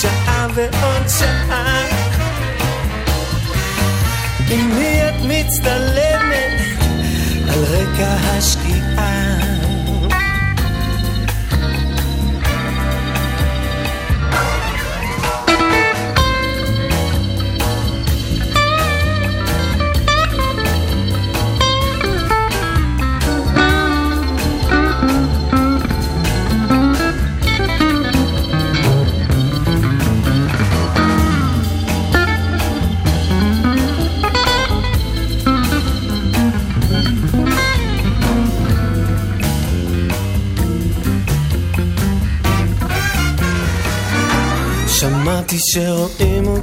שעה 0.00 0.46
ועוד 0.54 1.08
שעה. 1.18 1.82
עם 4.50 4.78
מי 4.78 5.08
את 5.08 5.14
מצטלמת 5.22 6.11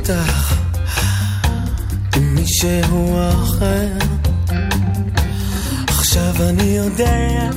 אותך 0.09 0.53
עם 2.15 2.35
מישהו 2.35 3.19
אחר. 3.29 3.87
עכשיו 5.87 6.33
אני 6.49 6.63
יודע 6.63 7.49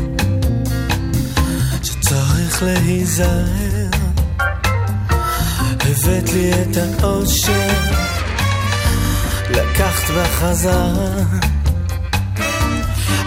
שצריך 1.83 2.63
להיזהר. 2.63 3.89
הבאת 5.81 6.33
לי 6.33 6.51
את 6.53 6.77
האושר 7.03 7.71
הלכת 9.49 10.11
בחזרה, 10.17 11.15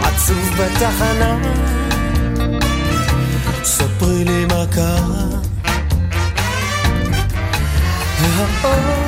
עצוב 0.01 0.49
בתחנה, 0.57 1.37
ספרי 3.63 4.23
לי 4.23 4.45
מה 4.45 4.65
קרה. 4.71 5.25
והאור 8.19 9.04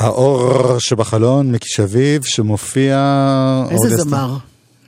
האור 0.00 0.78
שבחלון, 0.78 1.52
מיקי 1.52 1.68
שביב, 1.68 2.24
שמופיע... 2.24 2.96
איזה 3.70 3.88
אסתר. 3.88 4.02
זמר. 4.08 4.36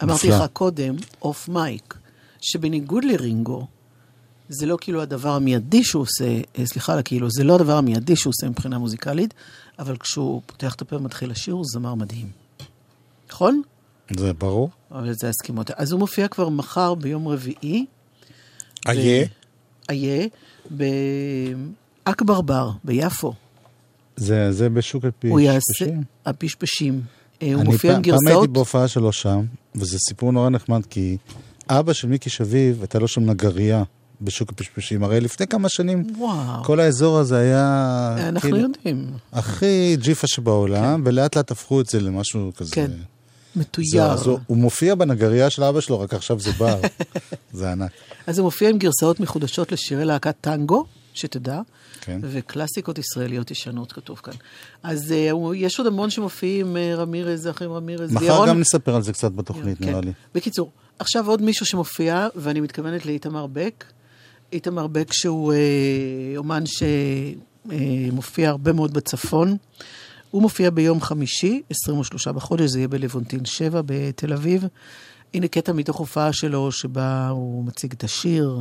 אמרתי. 0.02 0.28
לך 0.28 0.44
קודם, 0.52 0.94
אוף 1.22 1.48
מייק, 1.48 1.94
שבניגוד 2.40 3.04
לרינגו, 3.04 3.66
זה 4.48 4.66
לא 4.66 4.78
כאילו 4.80 5.02
הדבר 5.02 5.30
המיידי 5.30 5.84
שהוא 5.84 6.02
עושה, 6.02 6.40
אה, 6.58 6.66
סליחה 6.66 6.92
על 6.92 6.98
הכאילו, 6.98 7.28
זה 7.30 7.44
לא 7.44 7.54
הדבר 7.54 7.76
המיידי 7.76 8.16
שהוא 8.16 8.30
עושה 8.30 8.50
מבחינה 8.50 8.78
מוזיקלית, 8.78 9.34
אבל 9.78 9.96
כשהוא 9.96 10.42
פותח 10.46 10.74
את 10.74 10.82
הפה 10.82 10.96
ומתחיל 10.96 11.30
לשיר, 11.30 11.54
הוא 11.54 11.64
זמר 11.72 11.94
מדהים. 11.94 12.28
נכון? 13.30 13.62
זה 14.16 14.32
ברור. 14.32 14.70
אבל 14.92 15.12
זה 15.12 15.26
ההסכמות. 15.26 15.70
אז 15.70 15.92
הוא 15.92 15.98
מופיע 15.98 16.28
כבר 16.28 16.48
מחר 16.48 16.94
ביום 16.94 17.28
רביעי. 17.28 17.86
איה. 18.88 19.26
איה, 19.90 20.26
באכבר 20.70 22.40
בר, 22.40 22.70
ביפו. 22.84 23.34
זה 24.16 24.52
זה 24.52 24.68
בשוק 24.68 25.04
הפשפשים. 25.04 25.30
הוא 25.30 25.40
יעשה... 25.40 25.86
הפשפשים. 26.26 27.00
אה, 27.42 27.54
הוא 27.54 27.64
מופיע 27.64 27.90
עם 27.90 28.02
פעם- 28.02 28.02
פעם 28.04 28.18
גרסאות... 28.20 28.42
הייתי 28.42 28.52
בהופעה 28.52 28.88
שלו 28.88 29.12
שם, 29.12 29.40
וזה 29.74 29.98
סיפור 30.08 30.32
נורא 30.32 30.48
נחמד, 30.50 30.86
כי 30.86 31.16
אבא 31.68 31.92
של 31.92 32.08
מיקי 32.08 32.30
שביב, 32.30 32.80
הייתה 32.80 32.98
לו 32.98 33.08
שם 33.08 33.30
נגרייה 33.30 33.82
בשוק 34.20 34.50
הפשפשים. 34.50 35.04
הרי 35.04 35.20
לפני 35.20 35.46
כמה 35.46 35.68
שנים, 35.68 36.06
וואו. 36.18 36.64
כל 36.64 36.80
האזור 36.80 37.18
הזה 37.18 37.36
היה... 37.38 38.14
אנחנו 38.18 38.40
כאילו, 38.40 38.56
יודעים. 38.58 39.06
הכי 39.32 39.96
ג'יפה 40.00 40.26
שבעולם, 40.26 41.02
ולאט 41.06 41.36
לאט 41.36 41.50
הפכו 41.50 41.80
את 41.80 41.86
זה 41.86 42.00
למשהו 42.00 42.50
כזה. 42.56 42.74
כן. 42.74 42.86
זה, 42.86 42.96
מתויר. 43.56 44.02
אז 44.12 44.26
הוא, 44.26 44.38
הוא 44.46 44.56
מופיע 44.56 44.94
בנגרייה 44.94 45.50
של 45.50 45.64
אבא 45.64 45.80
שלו, 45.80 46.00
רק 46.00 46.14
עכשיו 46.14 46.40
זה 46.40 46.52
בר. 46.52 46.80
זה 47.52 47.72
ענק. 47.72 47.90
אז 48.26 48.38
הוא 48.38 48.44
מופיע 48.44 48.68
עם 48.70 48.78
גרסאות 48.78 49.20
מחודשות 49.20 49.72
לשירי 49.72 50.04
להקת 50.04 50.34
טנגו, 50.40 50.84
שתדע, 51.14 51.60
כן. 52.00 52.20
וקלאסיקות 52.22 52.98
ישראליות 52.98 53.50
ישנות 53.50 53.92
כתוב 53.92 54.20
כאן. 54.22 54.34
אז 54.82 55.14
uh, 55.32 55.54
יש 55.54 55.78
עוד 55.78 55.86
המון 55.86 56.10
שמופיעים, 56.10 56.76
uh, 56.76 56.98
רמירז, 56.98 57.48
אחים 57.48 57.72
רמירז, 57.72 58.12
מחר 58.12 58.24
וירון. 58.24 58.48
גם 58.48 58.60
נספר 58.60 58.94
על 58.94 59.02
זה 59.02 59.12
קצת 59.12 59.32
בתוכנית, 59.32 59.78
כן. 59.78 59.84
נראה 59.84 60.00
לי. 60.00 60.12
בקיצור, 60.34 60.70
עכשיו 60.98 61.28
עוד 61.28 61.42
מישהו 61.42 61.66
שמופיע, 61.66 62.28
ואני 62.36 62.60
מתכוונת 62.60 63.06
לאיתמר 63.06 63.46
בק. 63.46 63.84
איתמר 64.52 64.86
בק 64.86 65.12
שהוא 65.12 65.52
אה, 65.52 65.58
אומן 66.36 66.62
שמופיע 67.66 68.48
הרבה 68.48 68.72
מאוד 68.72 68.94
בצפון. 68.94 69.56
הוא 70.30 70.42
מופיע 70.42 70.70
ביום 70.70 71.00
חמישי, 71.00 71.62
23 71.70 72.28
בחודש, 72.28 72.70
זה 72.70 72.78
יהיה 72.78 72.88
בלוונטין 72.88 73.44
7 73.44 73.80
בתל 73.86 74.32
אביב. 74.32 74.64
הנה 75.34 75.48
קטע 75.48 75.72
מתוך 75.72 75.96
הופעה 75.96 76.32
שלו, 76.32 76.72
שבה 76.72 77.28
הוא 77.28 77.64
מציג 77.64 77.92
את 77.92 78.04
השיר, 78.04 78.58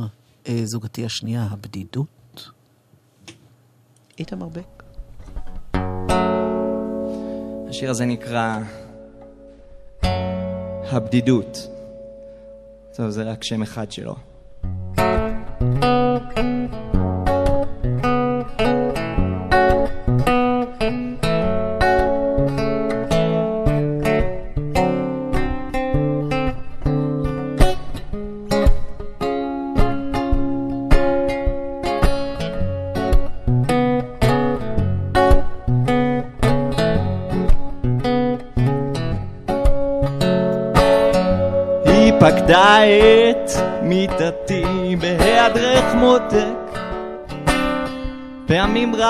אה, 0.48 0.60
זוגתי 0.64 1.04
השנייה, 1.04 1.48
הבדידות. 1.50 2.21
איתמר 4.18 4.48
בק. 4.48 4.82
השיר 7.68 7.90
הזה 7.90 8.04
נקרא 8.04 8.58
הבדידות. 10.92 11.68
טוב, 12.96 13.10
זה 13.10 13.22
רק 13.22 13.44
שם 13.44 13.62
אחד 13.62 13.92
שלו. 13.92 14.14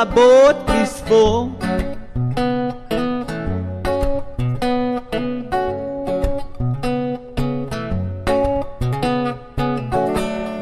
רבות 0.02 0.56
לספור 0.68 1.48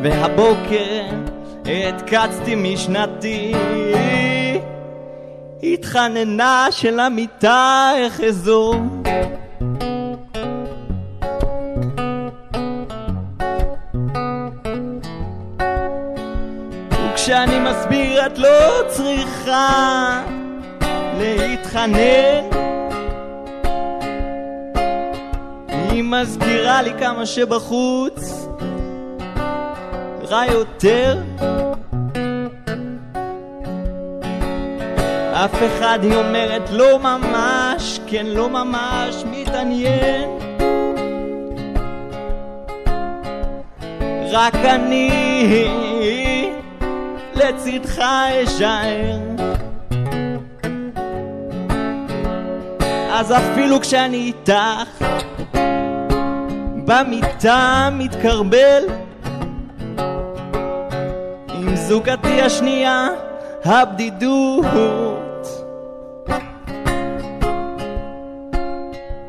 והבוקר 0.02 1.04
התקצתי 1.66 2.54
משנתי. 2.54 3.52
התחננה 5.62 6.66
של 6.70 7.00
המיטה 7.00 7.92
אחזור 8.06 8.74
צריכה 19.50 20.22
להתחנן. 21.18 22.44
היא 25.68 26.04
מזכירה 26.04 26.82
לי 26.82 26.90
כמה 26.98 27.26
שבחוץ 27.26 28.46
רע 30.28 30.42
יותר. 30.46 31.18
אף 35.32 35.54
אחד 35.54 35.98
היא 36.02 36.14
אומרת 36.14 36.70
לא 36.70 36.98
ממש, 36.98 38.00
כן 38.06 38.26
לא 38.26 38.48
ממש 38.48 39.24
מתעניין. 39.30 40.30
רק 44.30 44.54
אני 44.54 45.10
לצדך 47.34 47.98
אשאר 48.44 49.29
אז 53.12 53.32
אפילו 53.32 53.80
כשאני 53.80 54.16
איתך 54.16 55.04
במיטה 56.84 57.88
מתקרבל. 57.92 58.82
עם 61.48 61.76
זוגתי 61.76 62.42
השנייה 62.42 63.08
הבדידות. 63.64 65.46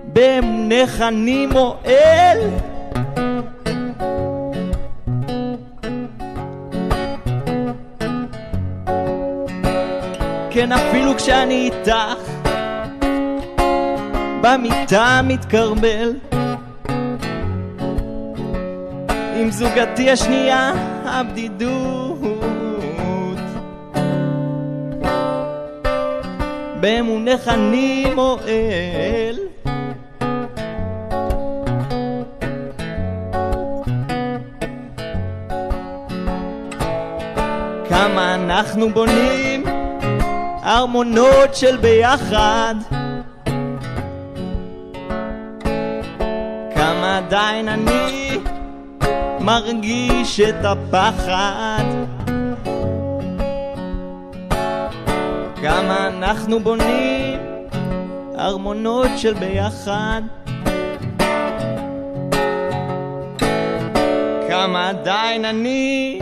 באמונך 0.03 1.01
אני 1.01 1.45
מועל. 1.45 2.39
כן 10.51 10.71
אפילו 10.71 11.17
כשאני 11.17 11.71
איתך 11.71 12.30
במיטה 14.41 15.21
מתקרבל 15.23 16.13
עם 19.35 19.51
זוגתי 19.51 20.11
השנייה 20.11 20.73
הבדידות. 21.05 22.19
באמונך 26.79 27.47
אני 27.47 28.05
מועל. 28.15 29.37
כמה 37.89 38.35
אנחנו 38.35 38.89
בונים 38.89 39.63
ארמונות 40.63 41.55
של 41.55 41.77
ביחד 41.77 42.75
עדיין 47.61 47.79
אני 47.87 48.37
מרגיש 49.39 50.39
את 50.39 50.65
הפחד. 50.65 51.83
כמה 55.61 56.07
אנחנו 56.07 56.59
בונים 56.59 57.39
ארמונות 58.39 59.09
של 59.17 59.33
ביחד. 59.33 60.21
כמה 64.49 64.89
עדיין 64.89 65.45
אני 65.45 66.19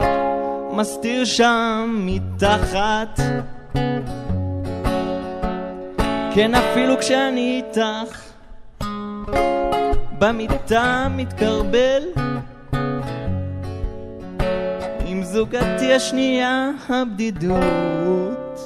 מסתיר 0.72 1.26
שם 1.26 2.02
מתחת. 2.06 3.20
כן 6.36 6.56
אפילו 6.56 6.98
כשאני 6.98 7.64
איתך 7.68 8.29
במיטה 10.20 11.08
מתקרבל. 11.12 12.04
עם 15.06 15.24
זוגתי 15.24 15.94
השנייה 15.94 16.72
הבדידות. 16.90 18.60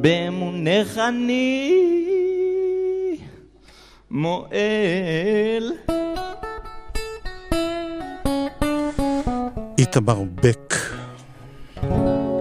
באמונך 0.00 0.98
אני 1.08 1.74
מועל. 4.10 5.72
איתמר 9.78 10.22
בק, 10.34 10.74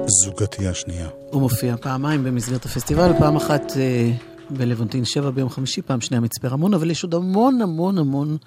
זוגתי 0.06 0.68
השנייה. 0.68 1.08
הוא 1.32 1.42
מופיע 1.42 1.78
פעמיים 1.78 2.24
במסגרת 2.24 2.66
הפסטיבל, 2.66 3.12
פעם 3.20 3.36
אחת 3.36 3.72
אה, 3.78 4.12
בלוונטין 4.50 5.06
7 5.06 5.32
ביום 5.32 5.50
חמישי, 5.50 5.82
פעם 5.82 6.02
שנייה 6.02 6.22
מצפה 6.22 6.48
רמון, 6.48 6.74
אבל 6.74 6.92
יש 6.92 7.04
עוד 7.04 7.14
המון 7.14 7.62
המון 7.62 7.98
המון 7.98 8.38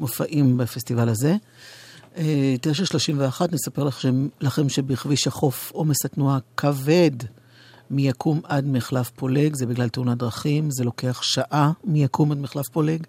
מופעים 0.00 0.56
בפסטיבל 0.56 1.08
הזה. 1.08 1.36
אה, 2.16 2.54
9.31, 2.60 3.42
נספר 3.52 3.84
לכם, 3.84 4.28
לכם 4.40 4.68
שבכביש 4.68 5.26
החוף 5.26 5.70
עומס 5.70 6.04
התנועה 6.04 6.38
כבד 6.56 7.10
מיקום 7.90 8.40
עד 8.44 8.66
מחלף 8.66 9.10
פולג, 9.10 9.54
זה 9.54 9.66
בגלל 9.66 9.88
תאונת 9.88 10.18
דרכים, 10.18 10.70
זה 10.70 10.84
לוקח 10.84 11.22
שעה 11.22 11.72
מיקום 11.84 12.32
עד 12.32 12.38
מחלף 12.38 12.68
פולג, 12.68 13.06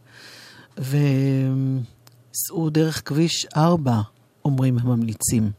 וסעו 0.77 0.99
דרך 2.69 3.01
כביש 3.09 3.45
4, 3.55 4.01
אומרים 4.45 4.77
הממליצים. 4.79 5.51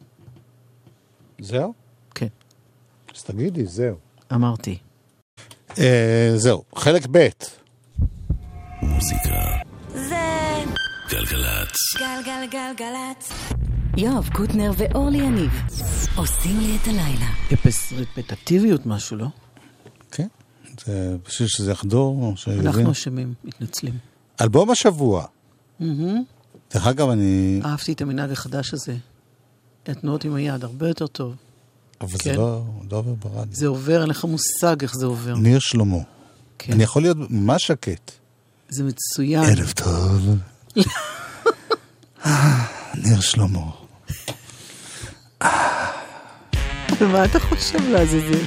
זהו? 1.40 1.72
כן, 2.14 2.26
אז 3.16 3.22
תגידי, 3.22 3.66
זהו. 3.66 3.96
אמרתי. 4.34 4.78
אה, 5.78 6.32
זהו, 6.36 6.62
חלק 6.76 7.06
ב'. 7.10 7.28
מוזיקה. 8.82 9.58
זה 9.94 10.16
גלגלצ. 11.10 11.76
גלגלגלגלצ. 11.98 13.32
יואב 13.96 14.28
קוטנר 14.32 14.70
ואורלי 14.76 15.18
יניב 15.18 15.50
עושים 16.16 16.60
לי 16.60 16.76
את 16.82 16.88
הלילה. 16.88 17.28
אפס 17.52 17.92
רפטטיביות 17.92 18.86
משהו, 18.86 19.16
לא? 19.16 19.26
כן, 20.10 20.26
זה 20.84 21.16
בשביל 21.26 21.48
שזה 21.48 21.72
יחדור. 21.72 22.34
אנחנו 22.48 22.92
אשמים, 22.92 23.34
מתנצלים. 23.44 23.94
אלבום 24.40 24.70
השבוע. 24.70 25.24
דרך 26.74 26.86
אגב, 26.86 27.08
אני... 27.08 27.60
אהבתי 27.64 27.92
את 27.92 28.00
המנהג 28.00 28.30
החדש 28.30 28.74
הזה. 28.74 28.96
התנועות 29.86 30.24
עם 30.24 30.34
היד, 30.34 30.64
הרבה 30.64 30.88
יותר 30.88 31.06
טוב. 31.06 31.34
אבל 32.00 32.10
זה 32.10 32.18
כן. 32.18 32.34
לא 32.34 32.62
לא 32.90 32.96
עובר 32.96 33.14
ברדיו. 33.14 33.54
זה 33.56 33.66
עובר, 33.66 34.00
אין 34.00 34.08
לך 34.10 34.24
מושג 34.24 34.76
איך 34.82 34.94
זה 34.94 35.06
עובר. 35.06 35.34
ניר 35.34 35.58
שלמה. 35.58 35.98
כן. 36.58 36.72
אני 36.72 36.82
יכול 36.82 37.02
להיות 37.02 37.16
ממש 37.30 37.66
שקט. 37.66 38.10
זה 38.68 38.84
מצוין. 38.84 39.44
ערב 39.44 39.70
טוב. 39.70 40.28
אה, 42.26 42.64
ניר 42.94 43.20
שלמה. 43.20 43.70
מה 47.12 47.24
אתה 47.24 47.40
חושב 47.40 47.78
לעזאזל? 47.90 48.44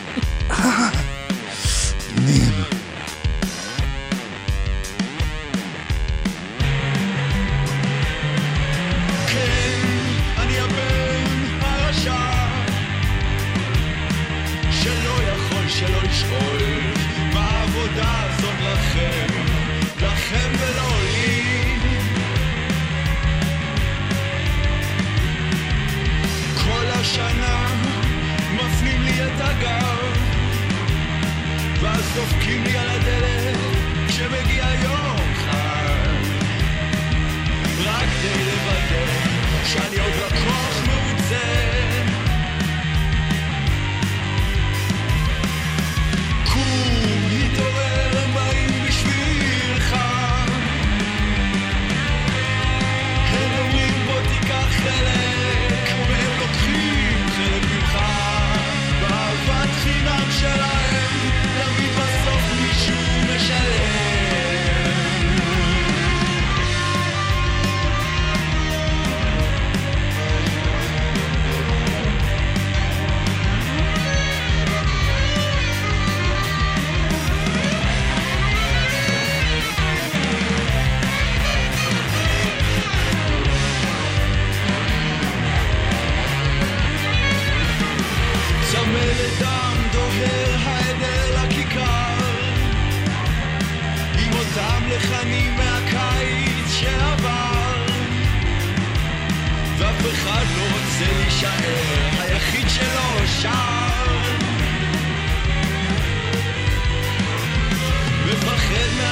שאני 39.72 40.01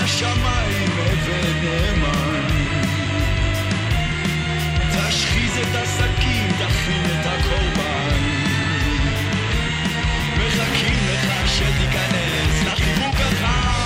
מפחד 0.10 0.26
מהשמיים 0.26 0.92
עבד 0.92 1.64
נאמן 1.64 2.48
תשחיז 4.92 5.58
את 5.58 5.76
הסכין, 5.76 6.48
תכין 6.52 7.04
את 7.06 7.26
הקורבן. 7.26 8.20
מחכים 10.38 10.94
לך 11.08 11.50
שתיכנס 11.50 12.64
לחיבוק 12.66 13.16
החם 13.16 13.79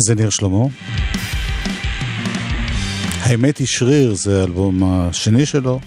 זה 0.00 0.14
ניר 0.14 0.30
שלמה. 0.30 0.64
האמת 3.22 3.58
היא 3.58 3.66
שריר, 3.66 4.14
זה 4.14 4.40
האלבום 4.40 4.82
השני 4.84 5.46
שלו. 5.46 5.80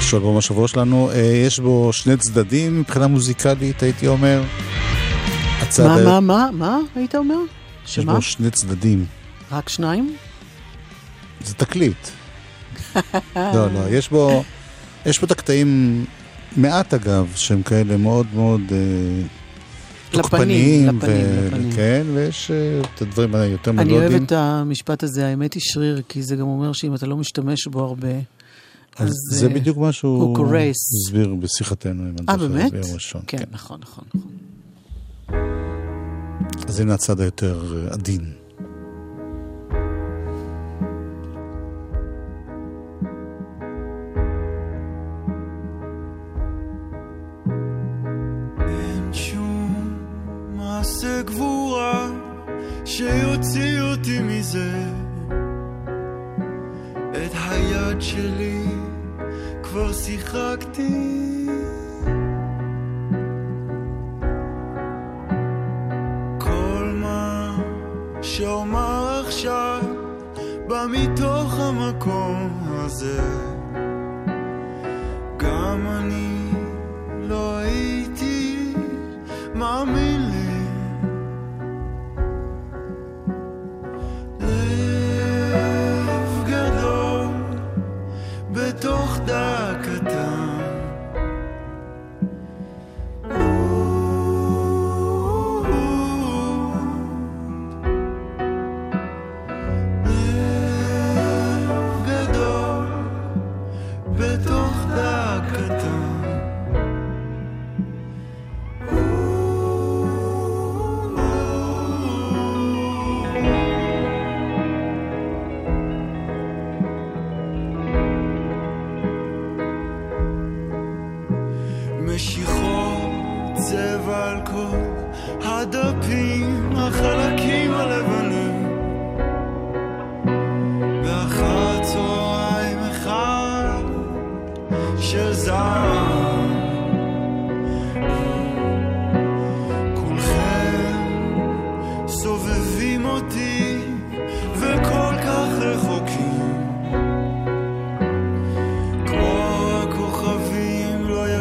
שהוא 0.00 0.18
אלבום 0.18 0.36
השבוע 0.38 0.68
שלנו. 0.68 1.10
אה, 1.10 1.20
יש 1.46 1.58
בו 1.60 1.92
שני 1.92 2.16
צדדים 2.16 2.80
מבחינה 2.80 3.06
מוזיקלית, 3.06 3.82
הייתי 3.82 4.06
אומר. 4.06 4.42
הצד 5.62 5.86
מה, 5.86 5.94
ה- 5.94 6.02
מה, 6.04 6.20
מה, 6.20 6.48
מה 6.52 6.78
היית 6.96 7.14
אומר? 7.14 7.34
יש 7.86 7.94
שמה? 7.94 8.14
בו 8.14 8.22
שני 8.22 8.50
צדדים. 8.50 9.04
רק 9.52 9.68
שניים? 9.68 10.16
זה 11.44 11.54
תקליט. 11.54 12.08
לא, 13.36 13.72
לא, 13.72 13.88
יש 13.90 14.08
בו, 14.08 14.44
יש 15.06 15.18
פה 15.18 15.26
את 15.26 15.30
הקטעים, 15.30 16.04
מעט 16.56 16.94
אגב, 16.94 17.32
שהם 17.36 17.62
כאלה 17.62 17.96
מאוד 17.96 18.26
מאוד 18.34 18.60
אה, 18.72 18.76
תוקפניים. 20.10 20.96
לפנים, 20.96 20.98
ו- 21.02 21.46
לפנים. 21.46 21.72
כן, 21.72 22.06
ויש 22.14 22.50
אה, 22.50 22.80
את 22.94 23.02
הדברים 23.02 23.34
היותר 23.34 23.70
אני 23.70 23.84
מלודיים. 23.84 24.10
אוהב 24.12 24.22
את 24.22 24.32
המשפט 24.32 25.02
הזה, 25.02 25.26
האמת 25.26 25.54
היא 25.54 25.62
שריר, 25.64 26.02
כי 26.08 26.22
זה 26.22 26.36
גם 26.36 26.46
אומר 26.46 26.72
שאם 26.72 26.94
אתה 26.94 27.06
לא 27.06 27.16
משתמש 27.16 27.66
בו 27.66 27.80
הרבה, 27.80 28.08
אז 28.96 29.08
אז, 29.08 29.38
זה 29.38 29.46
אה, 29.46 29.54
בדיוק 29.54 29.78
מה 29.78 29.92
שהוא. 29.92 30.46
הסביר 30.70 31.34
בשיחתנו, 31.34 32.02
אם 32.02 32.14
אני 32.18 32.26
אה, 32.28 32.36
באמת? 32.36 32.72
ביום 32.72 32.94
ראשון. 32.94 33.22
כן, 33.26 33.44
נכון, 33.52 33.78
נכון, 33.82 34.04
נכון. 34.14 34.30
אז 36.68 36.80
הנה 36.80 36.94
הצד 36.94 37.20
היותר 37.20 37.86
אה, 37.88 37.92
עדין. 37.94 38.39
מעשה 50.80 51.22
גבורה 51.22 52.10
שיוציא 52.84 53.80
אותי 53.80 54.20
מזה. 54.22 54.72
את 57.10 57.32
היד 57.50 58.00
שלי 58.00 58.64
כבר 59.62 59.92
שיחקתי. 59.92 61.46
כל 66.38 66.92
מה 66.94 67.56
שאומר 68.22 69.22
עכשיו 69.26 69.82
בא 70.68 70.86
מתוך 70.90 71.58
המקום 71.58 72.60
הזה. 72.68 73.49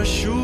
הכוכבים 0.02 0.30
לא 0.30 0.39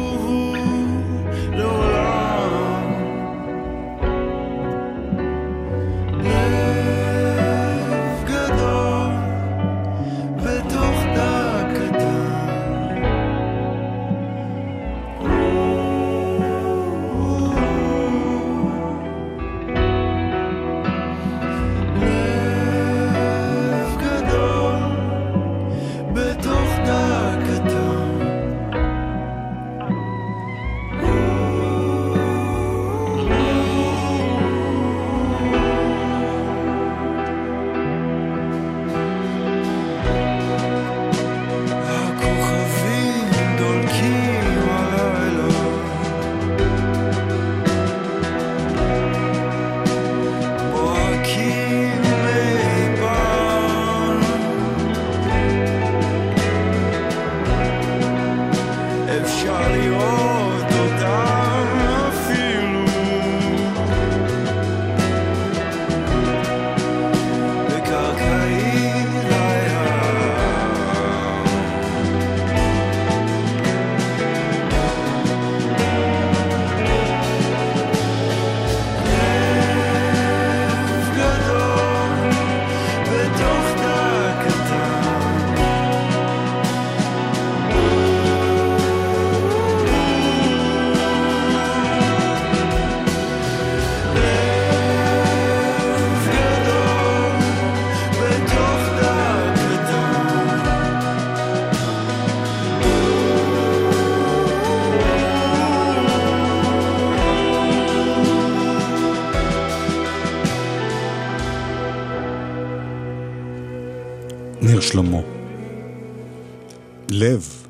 לב, 117.16 117.66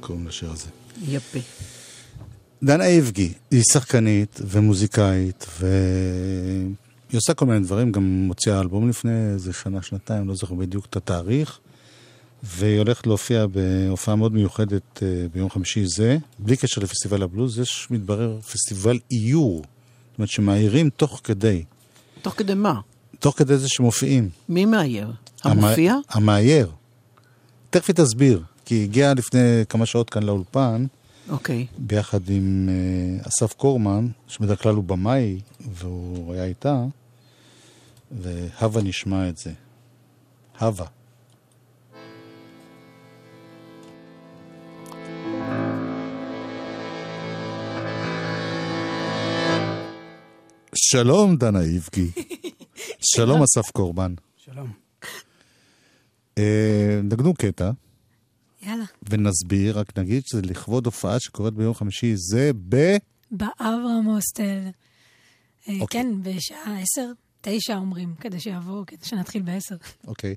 קוראים 0.00 0.26
לשיר 0.28 0.50
הזה. 0.50 0.66
יפה. 1.08 1.38
דנה 2.62 2.86
איבגי, 2.86 3.32
היא 3.50 3.62
שחקנית 3.72 4.40
ומוזיקאית, 4.48 5.46
והיא 5.60 6.74
עושה 7.18 7.34
כל 7.34 7.46
מיני 7.46 7.60
דברים, 7.60 7.92
גם 7.92 8.02
מוציאה 8.26 8.60
אלבום 8.60 8.88
לפני 8.88 9.32
איזה 9.32 9.52
שנה, 9.52 9.82
שנתיים, 9.82 10.28
לא 10.28 10.34
זוכר 10.34 10.54
בדיוק 10.54 10.86
את 10.86 10.96
התאריך, 10.96 11.58
והיא 12.42 12.78
הולכת 12.78 13.06
להופיע 13.06 13.46
בהופעה 13.46 14.16
מאוד 14.16 14.32
מיוחדת 14.32 15.02
אה, 15.02 15.08
ביום 15.32 15.50
חמישי 15.50 15.84
זה, 15.86 16.16
בלי 16.38 16.56
קשר 16.56 16.80
לפסטיבל 16.80 17.22
הבלוז, 17.22 17.58
יש, 17.58 17.86
מתברר, 17.90 18.40
פסטיבל 18.40 18.98
איור, 19.10 19.56
זאת 20.10 20.18
אומרת 20.18 20.28
שמאיירים 20.30 20.90
תוך 20.90 21.20
כדי, 21.24 21.64
תוך 22.22 22.34
כדי 22.36 22.54
מה? 22.54 22.74
תוך 23.18 23.38
כדי 23.38 23.56
זה 23.58 23.68
שמופיעים. 23.68 24.28
מי 24.48 24.64
מאייר? 24.64 25.12
המופיע? 25.44 25.92
המ- 25.92 26.00
המאייר. 26.10 26.70
תכף 27.70 27.88
היא 27.88 27.94
תסביר, 27.96 28.42
אבקי 28.70 28.84
הגיע 28.84 29.14
לפני 29.14 29.64
כמה 29.68 29.86
שעות 29.86 30.10
כאן 30.10 30.22
לאולפן, 30.22 30.86
אוקיי. 31.28 31.66
ביחד 31.78 32.28
עם 32.28 32.68
אה, 32.68 33.28
אסף 33.28 33.52
קורמן, 33.52 34.08
שבדרך 34.28 34.62
כלל 34.62 34.74
הוא 34.74 34.84
במאי, 34.84 35.40
והוא 35.60 36.34
היה 36.34 36.44
איתה, 36.44 36.84
והבה 38.10 38.82
נשמע 38.82 39.28
את 39.28 39.36
זה. 39.36 39.52
הבה. 40.58 40.86
שלום, 50.74 51.36
דנה 51.36 51.60
איבגי. 51.60 52.10
שלום, 53.14 53.42
אסף 53.42 53.70
קורבן. 53.70 54.14
שלום. 54.36 54.72
אה, 56.38 57.00
נגנו 57.02 57.34
קטע, 57.34 57.70
יאללה. 58.62 58.84
ונסביר, 59.10 59.78
רק 59.78 59.98
נגיד 59.98 60.22
שזה 60.26 60.42
לכבוד 60.42 60.86
הופעה 60.86 61.20
שקורית 61.20 61.54
ביום 61.54 61.74
חמישי, 61.74 62.12
זה 62.16 62.50
ב... 62.68 62.96
באברהם 63.30 64.04
הוסטל. 64.04 64.68
אה, 65.68 65.74
אוקיי. 65.80 66.02
כן, 66.02 66.22
בשעה 66.22 66.80
עשר, 66.80 67.12
תשע 67.40 67.76
אומרים, 67.76 68.14
כדי 68.20 68.40
שיבואו, 68.40 68.86
כדי 68.86 69.04
שנתחיל 69.04 69.42
בעשר. 69.42 69.76
אוקיי. 70.06 70.34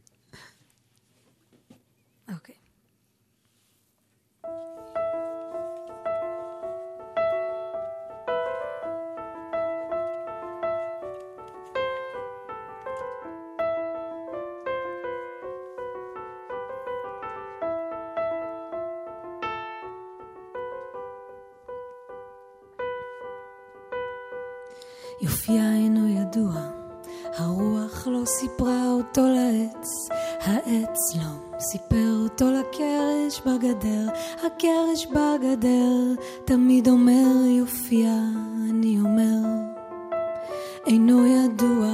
אוקיי. 2.33 2.52
יופייה 25.21 25.73
אינו 25.73 26.07
ידוע, 26.09 26.53
הרוח 27.37 28.07
לא 28.07 28.25
סיפרה 28.25 28.91
אותו 28.91 29.21
לעץ, 29.21 29.89
העץ 30.41 31.15
לא 31.15 31.59
סיפר 31.59 32.17
אותו 32.23 32.45
לקרש 32.51 33.41
בגדר, 33.45 34.07
הקרש 34.37 35.05
בגדר 35.05 36.23
תמיד 36.45 36.87
אומר 36.87 37.45
יופייה, 37.59 38.19
אני 38.69 38.99
אומר, 38.99 39.49
אינו 40.87 41.25
ידוע, 41.27 41.87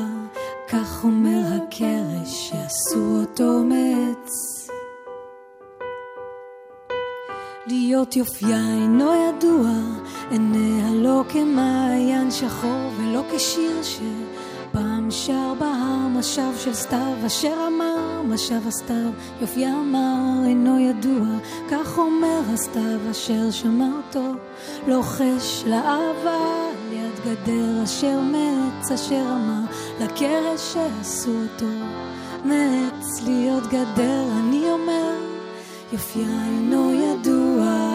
כך 0.70 1.04
אומר 1.04 1.42
הקרש 1.48 2.50
שעשו 2.50 3.20
אותו 3.22 3.64
מעץ. 3.64 4.30
להיות 7.68 8.16
יופייה 8.16 8.58
אינו 8.58 9.12
ידוע, 9.14 9.49
כמעיין 11.30 12.32
שחור 12.32 12.90
ולא 12.98 13.24
כשיר 13.34 13.82
שפעם 13.84 15.12
שר 15.12 15.54
בהר 15.60 16.08
משב 16.08 16.58
של 16.58 16.74
סתיו, 16.74 17.14
אשר 17.28 17.68
אמר 17.68 18.22
משב 18.26 18.68
הסתיו, 18.68 19.12
יופייה 19.42 19.74
אמר 19.74 20.46
אינו 20.46 20.80
ידוע, 20.80 21.28
כך 21.72 21.98
אומר 21.98 22.42
הסתיו 22.54 23.12
אשר 23.12 23.52
שמע 23.52 23.88
אותו, 23.98 24.26
לוחש 24.88 25.64
לאהבה 25.68 26.70
ליד 26.90 27.20
גדר 27.26 27.84
אשר 27.84 28.20
מעץ 28.20 28.92
אשר 28.92 29.26
אמר 29.36 29.62
לקרש 30.00 30.74
שעשו 30.74 31.32
אותו, 31.32 31.74
מעץ 32.46 33.22
להיות 33.26 33.64
גדר 33.64 34.26
אני 34.40 34.72
אומר 34.72 35.14
יופייה 35.94 36.46
אינו 36.46 36.92
ידוע. 36.92 37.89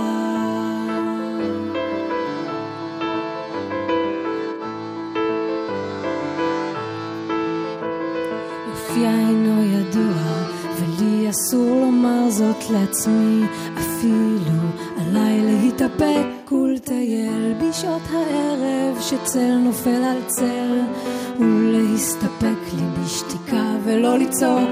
לעצמי, 12.71 13.43
אפילו 13.79 14.59
עליי 15.01 15.41
להתאפק 15.41 16.53
ולטייל 16.53 17.55
בשעות 17.61 18.03
הערב 18.13 19.01
שצל 19.01 19.55
נופל 19.65 19.91
על 19.91 20.19
צל, 20.27 20.81
ולהסתפק 21.39 22.75
לי 22.77 23.03
בשתיקה 23.03 23.77
ולא 23.85 24.19
לצעוק. 24.19 24.71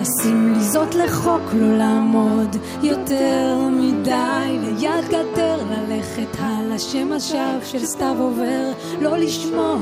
לשים 0.00 0.52
לי 0.52 0.60
זאת 0.60 0.94
לחוק, 0.94 1.42
לא 1.54 1.78
לעמוד 1.78 2.56
יותר 2.82 3.68
מדי 3.72 4.58
ליד 4.60 5.04
גדר, 5.08 5.56
ללכת 5.70 6.36
הלאה 6.38 6.78
שמשב 6.78 7.60
של 7.64 7.84
סתיו 7.84 8.16
עובר, 8.18 8.72
לא 9.00 9.18
לשמוע, 9.18 9.78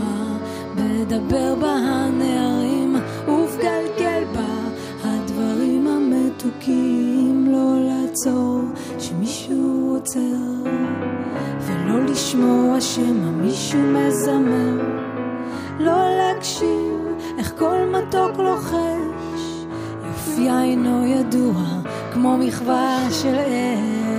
בדבר 0.74 1.54
בה 1.54 1.72
הנערים, 1.72 2.96
לעצור 8.18 8.60
שמישהו 8.98 9.94
עוצר, 9.94 10.70
ולא 11.60 12.04
לשמוע 12.04 12.80
שמא 12.80 13.30
מישהו 13.30 13.80
מזמר, 13.80 14.82
לא 15.78 16.16
להקשיב 16.18 16.98
איך 17.38 17.52
כל 17.58 17.78
מתוק 17.92 18.38
לוחש. 18.38 19.66
יופייה 20.06 20.62
אינו 20.62 21.06
ידוע, 21.06 21.62
כמו 22.12 22.36
מחווה 22.38 23.08
של 23.10 23.34
אש. 23.34 24.17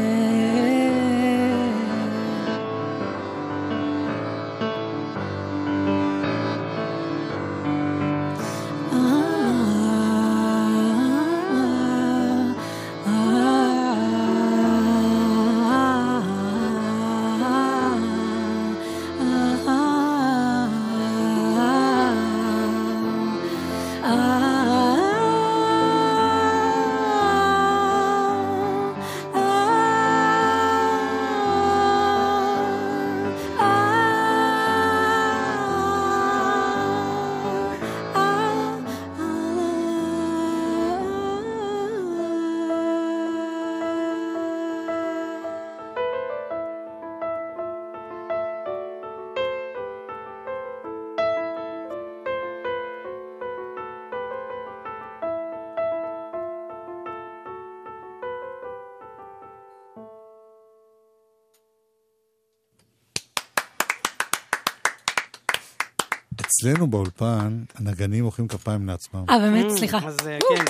אצלנו 66.72 66.88
באולפן, 66.88 67.64
הנגנים 67.76 68.24
מוחאים 68.24 68.48
כפיים 68.48 68.88
לעצמם. 68.88 69.26
אה, 69.30 69.40
באמת? 69.40 69.78
סליחה. 69.78 69.98
אז 69.98 70.18
אה, 70.28 70.38
כן, 70.50 70.64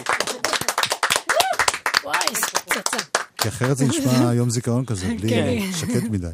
וואי, 2.04 2.36
פצצה. 2.66 2.97
כי 3.38 3.47
אחרת 3.47 3.78
זה 3.78 3.86
נשמע 3.88 4.34
יום 4.39 4.50
זיכרון 4.50 4.86
כזה, 4.86 5.08
בלי 5.20 5.30
כן. 5.30 5.72
שקט 5.78 6.04
מדי. 6.10 6.28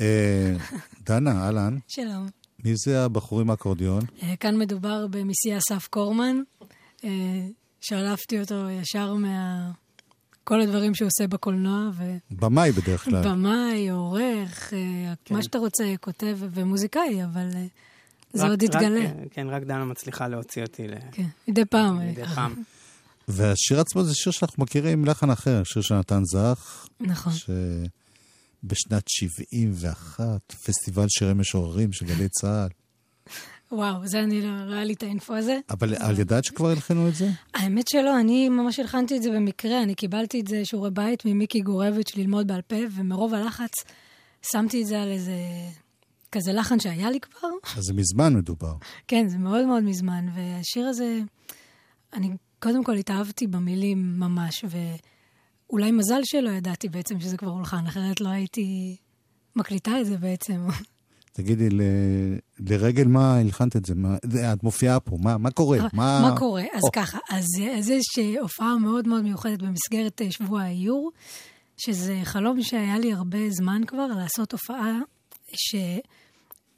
אה, 0.00 0.54
דנה, 1.06 1.44
אהלן, 1.44 1.78
שלום. 1.88 2.28
מי 2.64 2.76
זה 2.76 3.04
הבחור 3.04 3.40
עם 3.40 3.50
האקורדיון? 3.50 4.02
אה, 4.22 4.36
כאן 4.36 4.58
מדובר 4.58 5.06
במסיע 5.06 5.58
אסף 5.58 5.88
קורמן. 5.88 6.36
שלפתי 7.80 8.40
אותו 8.40 8.70
ישר 8.70 9.14
מה... 9.14 9.70
כל 10.44 10.60
הדברים 10.60 10.94
שהוא 10.94 11.06
עושה 11.06 11.26
בקולנוע, 11.26 11.90
במאי 12.30 12.72
בדרך 12.72 13.04
כלל. 13.04 13.26
ובמאי, 13.26 13.88
עורך, 13.88 14.70
כן. 15.24 15.34
מה 15.34 15.42
שאתה 15.42 15.58
רוצה, 15.58 15.84
כותב 16.00 16.38
ומוזיקאי, 16.40 17.24
אבל 17.24 17.48
זה 18.34 18.42
רק- 18.44 18.50
עוד 18.50 18.62
רק- 18.62 18.68
יתגלה. 18.74 19.10
כן, 19.30 19.46
רק 19.50 19.62
דנה 19.62 19.84
מצליחה 19.84 20.28
להוציא 20.28 20.62
אותי 20.62 20.88
ל- 20.88 20.94
כן, 21.12 21.26
מדי 21.48 21.64
פעם. 21.64 22.00
אה, 22.00 22.04
מדי 22.06 22.24
פעם. 22.34 22.54
והשיר 23.28 23.80
עצמו 23.80 24.04
זה 24.04 24.14
שיר 24.14 24.32
שאנחנו 24.32 24.62
מכירים 24.62 25.04
לחן 25.04 25.30
אחר, 25.30 25.62
שיר 25.64 25.82
של 25.82 25.98
נתן 25.98 26.22
זך, 26.24 26.86
נכון. 27.00 27.32
שבשנת 28.62 29.02
71, 29.08 30.24
פסטיבל 30.64 31.06
שירי 31.08 31.34
משוררים 31.34 31.92
של 31.92 32.06
גלי 32.06 32.28
צה"ל. 32.28 32.68
וואו, 33.72 34.06
זה 34.06 34.20
אני 34.22 34.42
לא, 34.42 34.66
לא 34.66 34.74
היה 34.74 34.84
לי 34.84 34.92
את 34.92 35.02
האינפו 35.02 35.34
הזה. 35.34 35.58
אבל 35.70 35.94
את 35.94 36.18
ידעת 36.18 36.44
שכבר 36.44 36.68
הלחינו 36.70 37.08
את 37.08 37.14
זה? 37.14 37.30
האמת 37.54 37.88
שלא, 37.88 38.20
אני 38.20 38.48
ממש 38.48 38.78
הלחנתי 38.78 39.16
את 39.16 39.22
זה 39.22 39.30
במקרה, 39.30 39.82
אני 39.82 39.94
קיבלתי 39.94 40.40
את 40.40 40.46
זה 40.46 40.64
שיעורי 40.64 40.90
בית 40.90 41.24
ממיקי 41.24 41.60
גורביץ' 41.60 42.16
ללמוד 42.16 42.46
בעל 42.46 42.62
פה, 42.62 42.76
ומרוב 42.96 43.34
הלחץ 43.34 43.70
שמתי 44.52 44.82
את 44.82 44.86
זה 44.86 45.02
על 45.02 45.08
איזה 45.08 45.32
כזה 46.34 46.52
לחן 46.52 46.80
שהיה 46.80 47.10
לי 47.10 47.20
כבר. 47.20 47.48
אז 47.76 47.84
זה 47.84 47.94
מזמן 47.94 48.34
מדובר. 48.34 48.74
כן, 49.08 49.28
זה 49.28 49.38
מאוד 49.38 49.66
מאוד 49.66 49.82
מזמן, 49.82 50.26
והשיר 50.34 50.86
הזה, 50.86 51.20
אני 52.12 52.30
קודם 52.58 52.84
כל 52.84 52.94
התאהבתי 52.94 53.46
במילים 53.46 54.20
ממש, 54.20 54.64
ואולי 54.64 55.90
מזל 55.90 56.20
שלא 56.24 56.50
ידעתי 56.50 56.88
בעצם 56.88 57.20
שזה 57.20 57.36
כבר 57.36 57.50
הולחן, 57.50 57.86
אחרת 57.86 58.20
לא 58.20 58.28
הייתי 58.28 58.96
מקליטה 59.56 60.00
את 60.00 60.06
זה 60.06 60.16
בעצם. 60.16 60.66
תגידי, 61.32 61.70
ל... 61.70 61.80
לרגל 62.58 63.06
מה 63.06 63.36
הלחנת 63.38 63.76
את 63.76 63.84
זה? 63.84 63.94
מה... 63.94 64.16
את 64.52 64.62
מופיעה 64.62 65.00
פה, 65.00 65.16
מה, 65.22 65.38
מה 65.38 65.50
קורה? 65.50 65.78
מה... 65.92 66.20
מה 66.30 66.38
קורה? 66.38 66.62
אז 66.62 66.82
או, 66.82 66.92
ככה, 66.92 67.18
אז, 67.30 67.46
אז 67.78 67.90
יש 67.90 68.04
אה, 68.18 68.40
הופעה 68.40 68.78
מאוד 68.78 69.08
מאוד 69.08 69.22
מיוחדת 69.22 69.62
במסגרת 69.62 70.22
אה, 70.22 70.30
שבוע 70.30 70.62
האיור, 70.62 71.12
שזה 71.76 72.20
חלום 72.24 72.62
שהיה 72.62 72.98
לי 72.98 73.12
הרבה 73.12 73.50
זמן 73.50 73.82
כבר, 73.86 74.06
לעשות 74.06 74.52
הופעה 74.52 74.98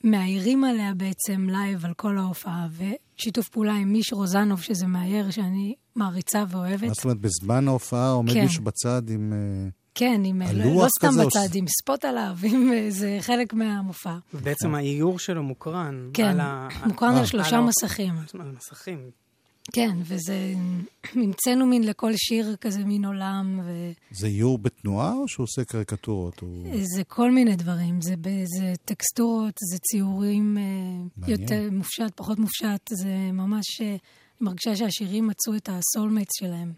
שמאיירים 0.02 0.64
עליה 0.64 0.94
בעצם 0.94 1.46
live 1.50 1.84
על 1.84 1.94
כל 1.94 2.18
ההופעה, 2.18 2.66
ושיתוף 2.76 3.48
פעולה 3.48 3.74
עם 3.74 3.92
מיש 3.92 4.12
רוזנוב, 4.12 4.60
שזה 4.62 4.86
מאייר 4.86 5.30
שאני 5.30 5.74
מעריצה 5.96 6.44
ואוהבת. 6.48 6.82
מה 6.88 6.94
זאת 6.94 7.04
אומרת, 7.04 7.18
בזמן 7.18 7.68
ההופעה 7.68 8.10
עומד 8.10 8.32
כן. 8.32 8.42
מישהו 8.42 8.64
בצד 8.64 9.02
עם... 9.10 9.32
אה, 9.32 9.68
כן, 9.94 10.22
עם, 10.24 10.42
לא, 10.42 10.46
הלוח 10.46 10.84
לא 10.84 10.88
סתם 10.98 11.20
או 11.20 11.26
בצד, 11.26 11.48
עם 11.54 11.64
ספוט 11.82 12.04
עליו, 12.04 12.36
עם, 12.42 12.72
אה, 12.72 12.86
זה 12.90 13.18
חלק 13.20 13.54
מהמופע. 13.54 14.16
בעצם 14.32 14.74
האיור 14.74 15.18
שלו 15.18 15.42
מוקרן. 15.42 16.10
כן, 16.14 16.24
על 16.28 16.40
ה- 16.40 16.68
מוקרן 16.86 17.12
על 17.12 17.18
אה, 17.18 17.26
שלושה 17.26 17.60
מסכים. 17.60 18.14
על 18.40 18.52
מסכים. 18.56 18.98
כן, 19.72 19.96
וזה... 20.02 20.52
המצאנו 21.14 21.66
מין 21.66 21.84
לכל 21.84 22.12
שיר 22.16 22.56
כזה 22.60 22.84
מין 22.84 23.04
עולם, 23.04 23.60
ו... 23.64 23.92
זה 24.10 24.26
איור 24.26 24.58
בתנועה 24.58 25.12
או 25.12 25.28
שהוא 25.28 25.44
עושה 25.44 25.64
קריקטורות? 25.64 26.40
הוא... 26.40 26.66
זה 26.96 27.04
כל 27.04 27.30
מיני 27.30 27.56
דברים, 27.56 28.00
זה, 28.00 28.14
ב- 28.16 28.44
זה 28.44 28.72
טקסטורות, 28.84 29.54
זה 29.70 29.78
ציורים 29.78 30.58
אה, 30.58 30.62
מעניין. 31.16 31.40
יותר 31.40 31.68
מופשט, 31.72 32.12
פחות 32.14 32.38
מופשט, 32.38 32.90
זה 32.90 33.30
ממש, 33.32 33.80
אה, 33.80 33.86
אני 33.88 33.98
מרגישה 34.40 34.76
שהשירים 34.76 35.26
מצאו 35.26 35.56
את 35.56 35.68
ה 35.72 35.78
soulmates 35.78 36.32
שלהם. 36.38 36.72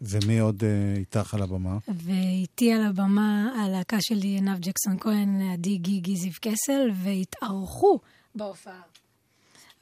ומי 0.00 0.38
עוד 0.38 0.64
אה, 0.64 0.94
איתך 0.98 1.34
על 1.34 1.42
הבמה? 1.42 1.78
ואיתי 1.88 2.72
על 2.72 2.82
הבמה 2.82 3.52
הלהקה 3.58 3.96
שלי 4.00 4.28
עינב 4.28 4.58
ג'קסון 4.58 4.98
כהן, 5.00 5.40
עדי 5.52 5.78
גיגי 5.78 6.16
זיו 6.16 6.32
קסל, 6.40 6.90
והתארחו 7.02 7.98
בהופעה. 8.34 8.80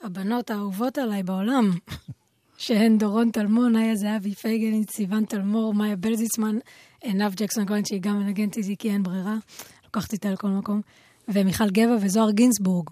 הבנות 0.02 0.50
האהובות 0.50 0.98
עליי 0.98 1.22
בעולם, 1.22 1.70
שהן 2.60 2.98
דורון 2.98 3.30
טלמון, 3.30 3.76
איה 3.76 3.96
זהבי 3.96 4.34
פייגלין, 4.34 4.84
סיוון 4.90 5.24
טלמור, 5.24 5.74
מאיה 5.74 5.96
בלזיצמן, 5.96 6.58
עינב 7.00 7.34
ג'קסון 7.34 7.66
כהן, 7.66 7.84
שהיא 7.84 8.00
גם 8.00 8.18
מנגנת 8.18 8.56
איתי 8.56 8.76
כי 8.78 8.90
אין 8.90 9.02
ברירה, 9.02 9.36
לוקחת 9.84 10.12
איתה 10.12 10.30
לכל 10.30 10.48
מקום, 10.48 10.80
ומיכל 11.28 11.70
גבע 11.70 11.96
וזוהר 12.00 12.30
גינזבורג. 12.30 12.88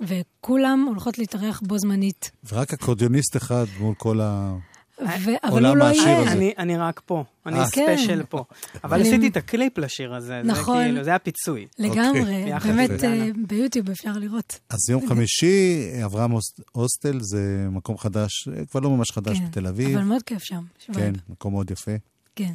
וכולם 0.00 0.84
הולכות 0.88 1.18
להתארח 1.18 1.60
בו 1.66 1.78
זמנית. 1.78 2.30
ורק 2.52 2.72
אקורדיוניסט 2.72 3.36
אחד 3.36 3.64
מול 3.80 3.94
כל 3.94 4.20
ה... 4.20 4.56
ו- 5.00 5.30
אבל 5.44 5.66
הוא 5.66 5.76
לא 5.76 5.84
יהיה. 5.84 6.32
אני, 6.32 6.52
אני 6.58 6.76
רק 6.76 7.00
פה, 7.06 7.24
אני 7.46 7.58
אה. 7.60 7.66
special 7.66 8.18
כן. 8.18 8.26
פה. 8.28 8.44
אבל 8.84 9.00
עשיתי 9.00 9.28
את 9.28 9.36
הקליפ 9.36 9.78
לשיר 9.78 10.14
הזה, 10.14 10.42
נכון. 10.44 10.78
זה 10.78 10.84
כאילו, 10.84 11.04
זה 11.04 11.14
הפיצוי. 11.14 11.66
לגמרי, 11.78 12.34
יחד, 12.48 12.68
באמת, 12.68 13.04
אה. 13.04 13.26
ביוטיוב 13.46 13.90
אפשר 13.90 14.12
לראות. 14.12 14.58
אז 14.70 14.90
יום 14.90 15.08
חמישי, 15.08 15.76
אברהם 16.04 16.30
הוס- 16.30 16.60
הוסטל 16.72 17.18
זה 17.20 17.40
מקום 17.70 17.98
חדש, 17.98 18.48
אה, 18.48 18.64
כבר 18.66 18.80
לא 18.80 18.90
ממש 18.90 19.10
חדש 19.10 19.38
כן, 19.38 19.46
בתל 19.46 19.66
אביב. 19.66 19.96
אבל 19.96 20.04
מאוד 20.06 20.22
כיף 20.22 20.42
שם. 20.42 20.62
כן. 20.92 21.12
מקום 21.28 21.52
מאוד 21.52 21.70
יפה. 21.70 21.92
כן. 22.36 22.52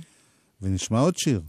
ונשמע 0.62 1.00
עוד 1.00 1.18
שיר, 1.18 1.42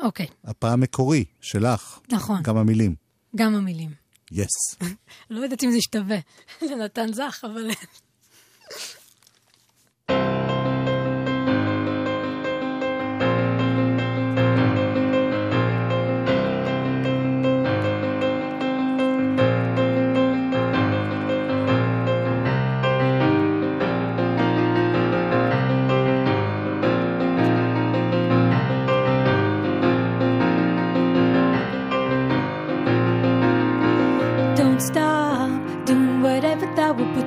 אוקיי, 0.00 0.26
הפעם 0.44 0.80
מקורי, 0.80 1.24
שלך. 1.40 1.98
נכון. 2.12 2.42
כמה 2.42 2.62
מילים. 2.62 2.94
גם 3.36 3.54
המילים. 3.54 3.90
יס. 4.32 4.48
לא 5.30 5.40
יודעת 5.40 5.64
אם 5.64 5.70
זה 5.70 5.76
ישתווה 5.76 6.16
לנתן 6.70 7.12
זך, 7.12 7.40
אבל... 7.44 7.70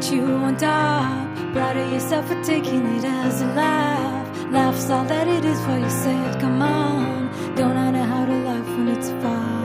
put 0.03 0.11
you 0.11 0.25
on 0.25 0.57
top. 0.57 1.35
Proud 1.53 1.77
of 1.77 1.91
yourself 1.91 2.27
for 2.27 2.43
taking 2.43 2.85
it 2.97 3.05
as 3.05 3.41
a 3.41 3.45
laugh. 3.47 4.51
Laugh's 4.51 4.89
all 4.89 5.05
that 5.05 5.27
it 5.27 5.45
is 5.45 5.59
for 5.61 5.77
you 5.77 5.89
said. 5.89 6.41
Come 6.41 6.61
on, 6.61 7.55
don't 7.55 7.77
I 7.77 7.91
know 7.91 8.03
how 8.03 8.25
to 8.25 8.33
laugh 8.33 8.67
when 8.77 8.87
it's 8.89 9.09
funny? 9.21 9.63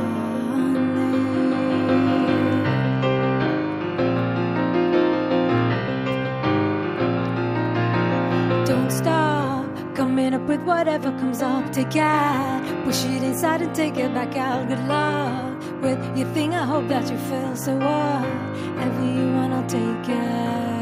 Don't 8.67 8.91
stop 8.91 9.67
coming 9.97 10.35
up 10.35 10.43
with 10.43 10.61
whatever 10.63 11.11
comes 11.19 11.43
up. 11.43 11.73
Take 11.73 11.97
it, 11.97 12.85
push 12.85 13.05
it 13.05 13.23
inside 13.23 13.63
and 13.63 13.75
take 13.75 13.97
it 13.97 14.15
back 14.15 14.37
out. 14.37 14.69
Good 14.69 14.87
luck 14.87 15.48
with 15.81 15.99
your 16.17 16.29
thing. 16.35 16.55
I 16.55 16.65
hope 16.65 16.89
that 16.89 17.11
you 17.11 17.19
feel 17.19 17.57
so 17.57 17.77
what. 17.77 18.23
Whatever 18.77 19.05
you 19.05 19.29
I'll 19.53 19.67
take 19.69 20.09
it. 20.09 20.78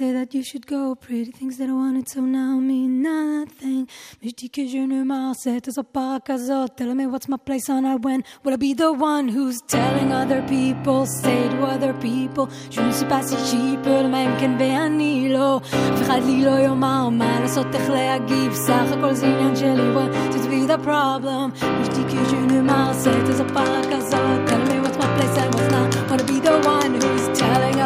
say 0.00 0.12
that 0.12 0.34
you 0.34 0.42
should 0.42 0.66
go. 0.66 0.94
Pretty 0.94 1.30
things 1.30 1.58
that 1.58 1.68
I 1.68 1.72
wanted 1.72 2.08
so 2.08 2.20
now 2.20 2.58
mean 2.58 3.02
nothing. 3.02 3.86
Mais 4.22 4.30
je 4.30 4.34
dis 4.34 4.50
que 4.50 4.66
je 4.66 4.78
ne 4.78 5.04
m'en 5.04 5.34
sais. 5.34 5.60
T'es 5.60 5.72
pas 5.92 6.18
kazot. 6.20 6.68
Telling 6.76 6.96
me 6.96 7.06
what's 7.06 7.28
my 7.28 7.36
place 7.36 7.68
on 7.68 7.84
I 7.84 7.96
when 7.96 8.22
will 8.42 8.54
I 8.54 8.56
be 8.56 8.74
the 8.74 8.92
one 8.92 9.28
who's 9.28 9.58
telling 9.68 10.12
other 10.12 10.42
people, 10.42 11.06
say 11.06 11.48
to 11.48 11.66
other 11.66 11.92
people, 11.94 12.48
je 12.70 12.80
ne 12.80 12.90
sais 12.92 13.06
pas 13.06 13.22
si 13.22 13.36
j'y 13.48 13.76
peux 13.82 14.02
le 14.02 14.08
même 14.08 14.36
כן 14.40 14.56
ואני 14.58 15.28
לא. 15.32 15.60
אף 15.94 16.02
אחד 16.02 16.20
לי 16.26 16.44
לא 16.44 16.58
יאמר 16.58 17.08
מה 17.08 17.40
לעשות, 17.40 17.74
איך 17.74 17.90
להגיב. 17.90 18.54
סך 18.54 18.92
הכל 18.92 19.14
זה 19.14 19.26
עניין 19.26 19.56
שלי. 19.56 19.94
What 19.94 20.10
to 20.32 20.48
be 20.48 20.66
the 20.66 20.78
problem? 20.82 21.52
mais 21.60 21.84
je 21.84 21.90
dis 21.90 22.04
que 22.12 22.24
je 22.30 22.54
ne 22.54 22.60
m'en 22.62 22.92
sais. 22.94 23.18
t'es 23.26 23.44
pas 23.52 23.82
kazot. 23.90 24.46
Tell 24.46 24.62
me 24.68 24.79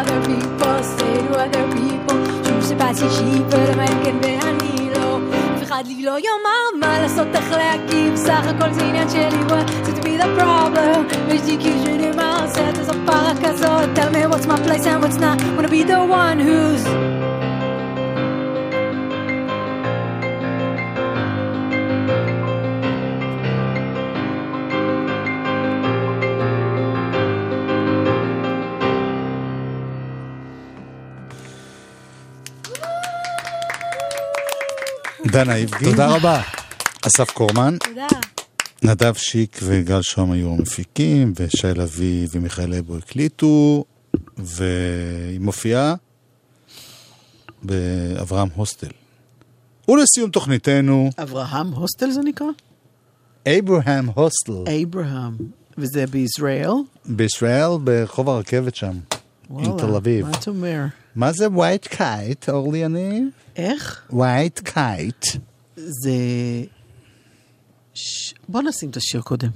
what's 0.04 0.06
my 0.06 0.26
place 0.26 0.46
and 0.46 0.72
what's 0.72 0.86
not. 0.86 1.40
Wanna 1.40 1.40
be 1.40 1.40
the 1.40 1.40
one 1.40 1.40
who's 1.40 1.40
telling 1.40 1.40
people 1.40 1.40
say 1.40 1.40
to 1.40 1.44
other 1.44 1.64
people 1.64 2.40
שוב 2.44 2.68
שבאתי 2.68 3.10
שיפה 3.10 3.56
למנגן 3.56 4.16
ואני 4.22 4.90
לא 4.94 5.18
אף 5.56 5.62
אחד 5.62 5.84
לי 5.86 6.02
לא 6.02 6.18
יאמר 6.18 6.78
מה 6.80 7.00
לעשות 7.00 7.28
איך 7.34 7.52
להגיב 7.52 8.16
סך 8.16 8.46
הכל 8.46 8.72
זה 8.72 8.84
עניין 8.84 9.08
שלי 9.08 9.44
what 9.48 9.66
to 9.86 10.02
be 10.02 10.22
the 10.22 10.40
problem 10.40 11.14
ויש 11.28 11.42
לי 11.46 11.56
קישור 11.56 11.94
עם 12.00 12.18
הסרט 12.18 12.78
איזו 12.78 12.92
פרה 13.06 13.32
כזאת 13.44 13.88
tell 13.94 14.14
me 14.14 14.34
what's 14.34 14.46
my 14.46 14.68
place 14.68 14.86
and 14.86 15.04
what's 15.04 15.20
not 15.20 15.40
wanna 15.56 15.68
be 15.68 15.84
the 15.84 16.00
one 16.10 16.40
who's 16.40 17.23
דנה 35.35 35.55
איבגי. 35.55 35.85
תודה 35.85 36.15
רבה. 36.15 36.41
אסף 37.07 37.29
קורמן. 37.29 37.77
תודה. 37.89 38.07
נדב 38.83 39.13
שיק 39.13 39.59
וגל 39.63 40.01
שוהם 40.01 40.31
היו 40.31 40.53
המפיקים, 40.53 41.33
ושי 41.35 41.67
לביא 41.67 42.27
ומיכאל 42.31 42.73
אבו 42.73 42.97
הקליטו, 42.97 43.85
והיא 44.37 45.39
מופיעה 45.39 45.95
באברהם 47.63 48.47
הוסטל. 48.55 48.87
ולסיום 49.89 50.29
תוכניתנו, 50.29 51.09
אברהם 51.17 51.67
הוסטל 51.67 52.11
זה 52.11 52.21
נקרא? 52.21 52.47
אברהם 53.47 54.09
הוסטל, 54.15 54.63
אברהם. 54.83 55.37
וזה 55.77 56.07
בישראל? 56.07 56.71
בישראל, 57.05 57.69
ברחוב 57.83 58.29
הרכבת 58.29 58.75
שם, 58.75 58.97
וואלה, 59.49 59.67
עם 59.67 59.77
תל 59.77 59.95
אביב. 59.95 60.25
מה 60.25 60.31
אתה 60.39 60.49
אומר? 60.49 60.85
מה 61.15 61.31
זה 61.31 61.47
White 61.49 61.87
Kite, 61.87 62.49
אורלי 62.49 62.77
יניב? 62.77 63.27
איך? 63.55 64.05
White 64.09 64.59
Kite. 64.59 65.25
זה... 65.75 66.11
ש... 67.93 68.33
בוא 68.49 68.61
נשים 68.61 68.89
את 68.89 68.97
השיר 68.97 69.21
קודם. 69.21 69.49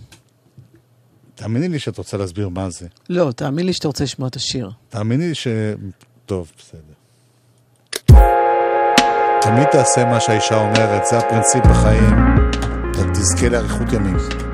תאמיני 1.36 1.70
לי 1.70 1.80
שאת 1.80 1.98
רוצה 1.98 2.18
להסביר 2.18 2.50
מה 2.50 2.70
זה. 2.70 2.88
לא, 3.10 3.32
תאמין 3.36 3.66
לי 3.66 3.74
שאתה 3.74 3.88
רוצה 3.88 4.04
לשמוע 4.04 4.28
את 4.28 4.36
השיר. 4.36 4.72
תאמיני 4.90 5.28
לי 5.28 5.36
ש... 5.36 5.48
טוב, 6.26 6.52
בסדר. 6.58 6.94
תמיד 9.42 9.68
תעשה 9.72 10.06
מה 10.06 10.20
שהאישה 10.20 10.56
אומרת, 10.56 11.06
זה 11.06 11.18
הפרינציפ 11.18 11.66
בחיים. 11.66 12.16
אתה 12.92 13.12
תזכה 13.14 13.50
לאריכות 13.50 13.94
ימים. 13.94 14.49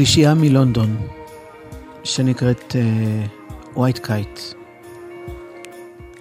שלישייה 0.00 0.34
מלונדון, 0.34 1.06
שנקראת 2.04 2.76
White 3.76 3.98
Kite. 3.98 4.40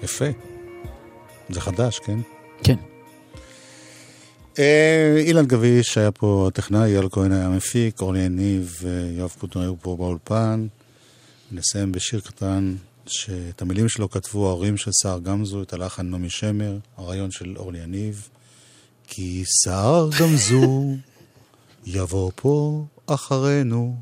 יפה. 0.04 0.26
זה 1.50 1.62
חדש, 1.62 2.00
כן? 2.00 2.20
כן. 2.64 2.76
אה, 4.60 5.16
אילן 5.18 5.46
גביש 5.46 5.98
היה 5.98 6.12
פה 6.12 6.46
הטכנאי, 6.48 6.96
אייל 6.96 7.10
כהן 7.12 7.32
היה 7.32 7.50
מפיק, 7.50 8.02
אורלי 8.02 8.20
יניב 8.20 8.76
ויואב 8.82 9.36
קוטנר 9.40 9.62
היו 9.62 9.76
פה 9.82 9.96
באולפן. 9.96 10.68
נסיים 11.52 11.92
בשיר 11.92 12.20
קטן 12.20 12.76
שאת 13.06 13.62
המילים 13.62 13.90
שלו 13.90 14.10
כתבו 14.10 14.48
ההורים 14.48 14.78
של 14.78 14.92
סער 14.92 15.20
גמזו, 15.20 15.62
את 15.62 15.74
הלחן 15.74 16.10
נעמי 16.10 16.30
שמר, 16.30 16.78
הרעיון 16.98 17.32
של 17.32 17.54
אורלי 17.58 17.80
יניב. 17.80 18.30
כי 19.08 19.44
סער 19.64 20.10
גמזו 20.20 20.96
יבוא 21.86 22.32
פה 22.36 22.86
אחרינו. 23.12 23.96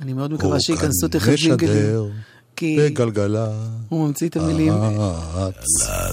אני 0.00 0.12
מאוד 0.12 0.32
מקווה 0.32 0.60
שייכנסו 0.60 1.08
תכף 1.08 1.34
ג'ינגלים. 1.34 2.10
כי 2.56 2.76
בגלגלה. 2.80 3.48
הוא 3.88 4.06
ממציא 4.06 4.28
את 4.28 4.36
המילים. 4.36 4.72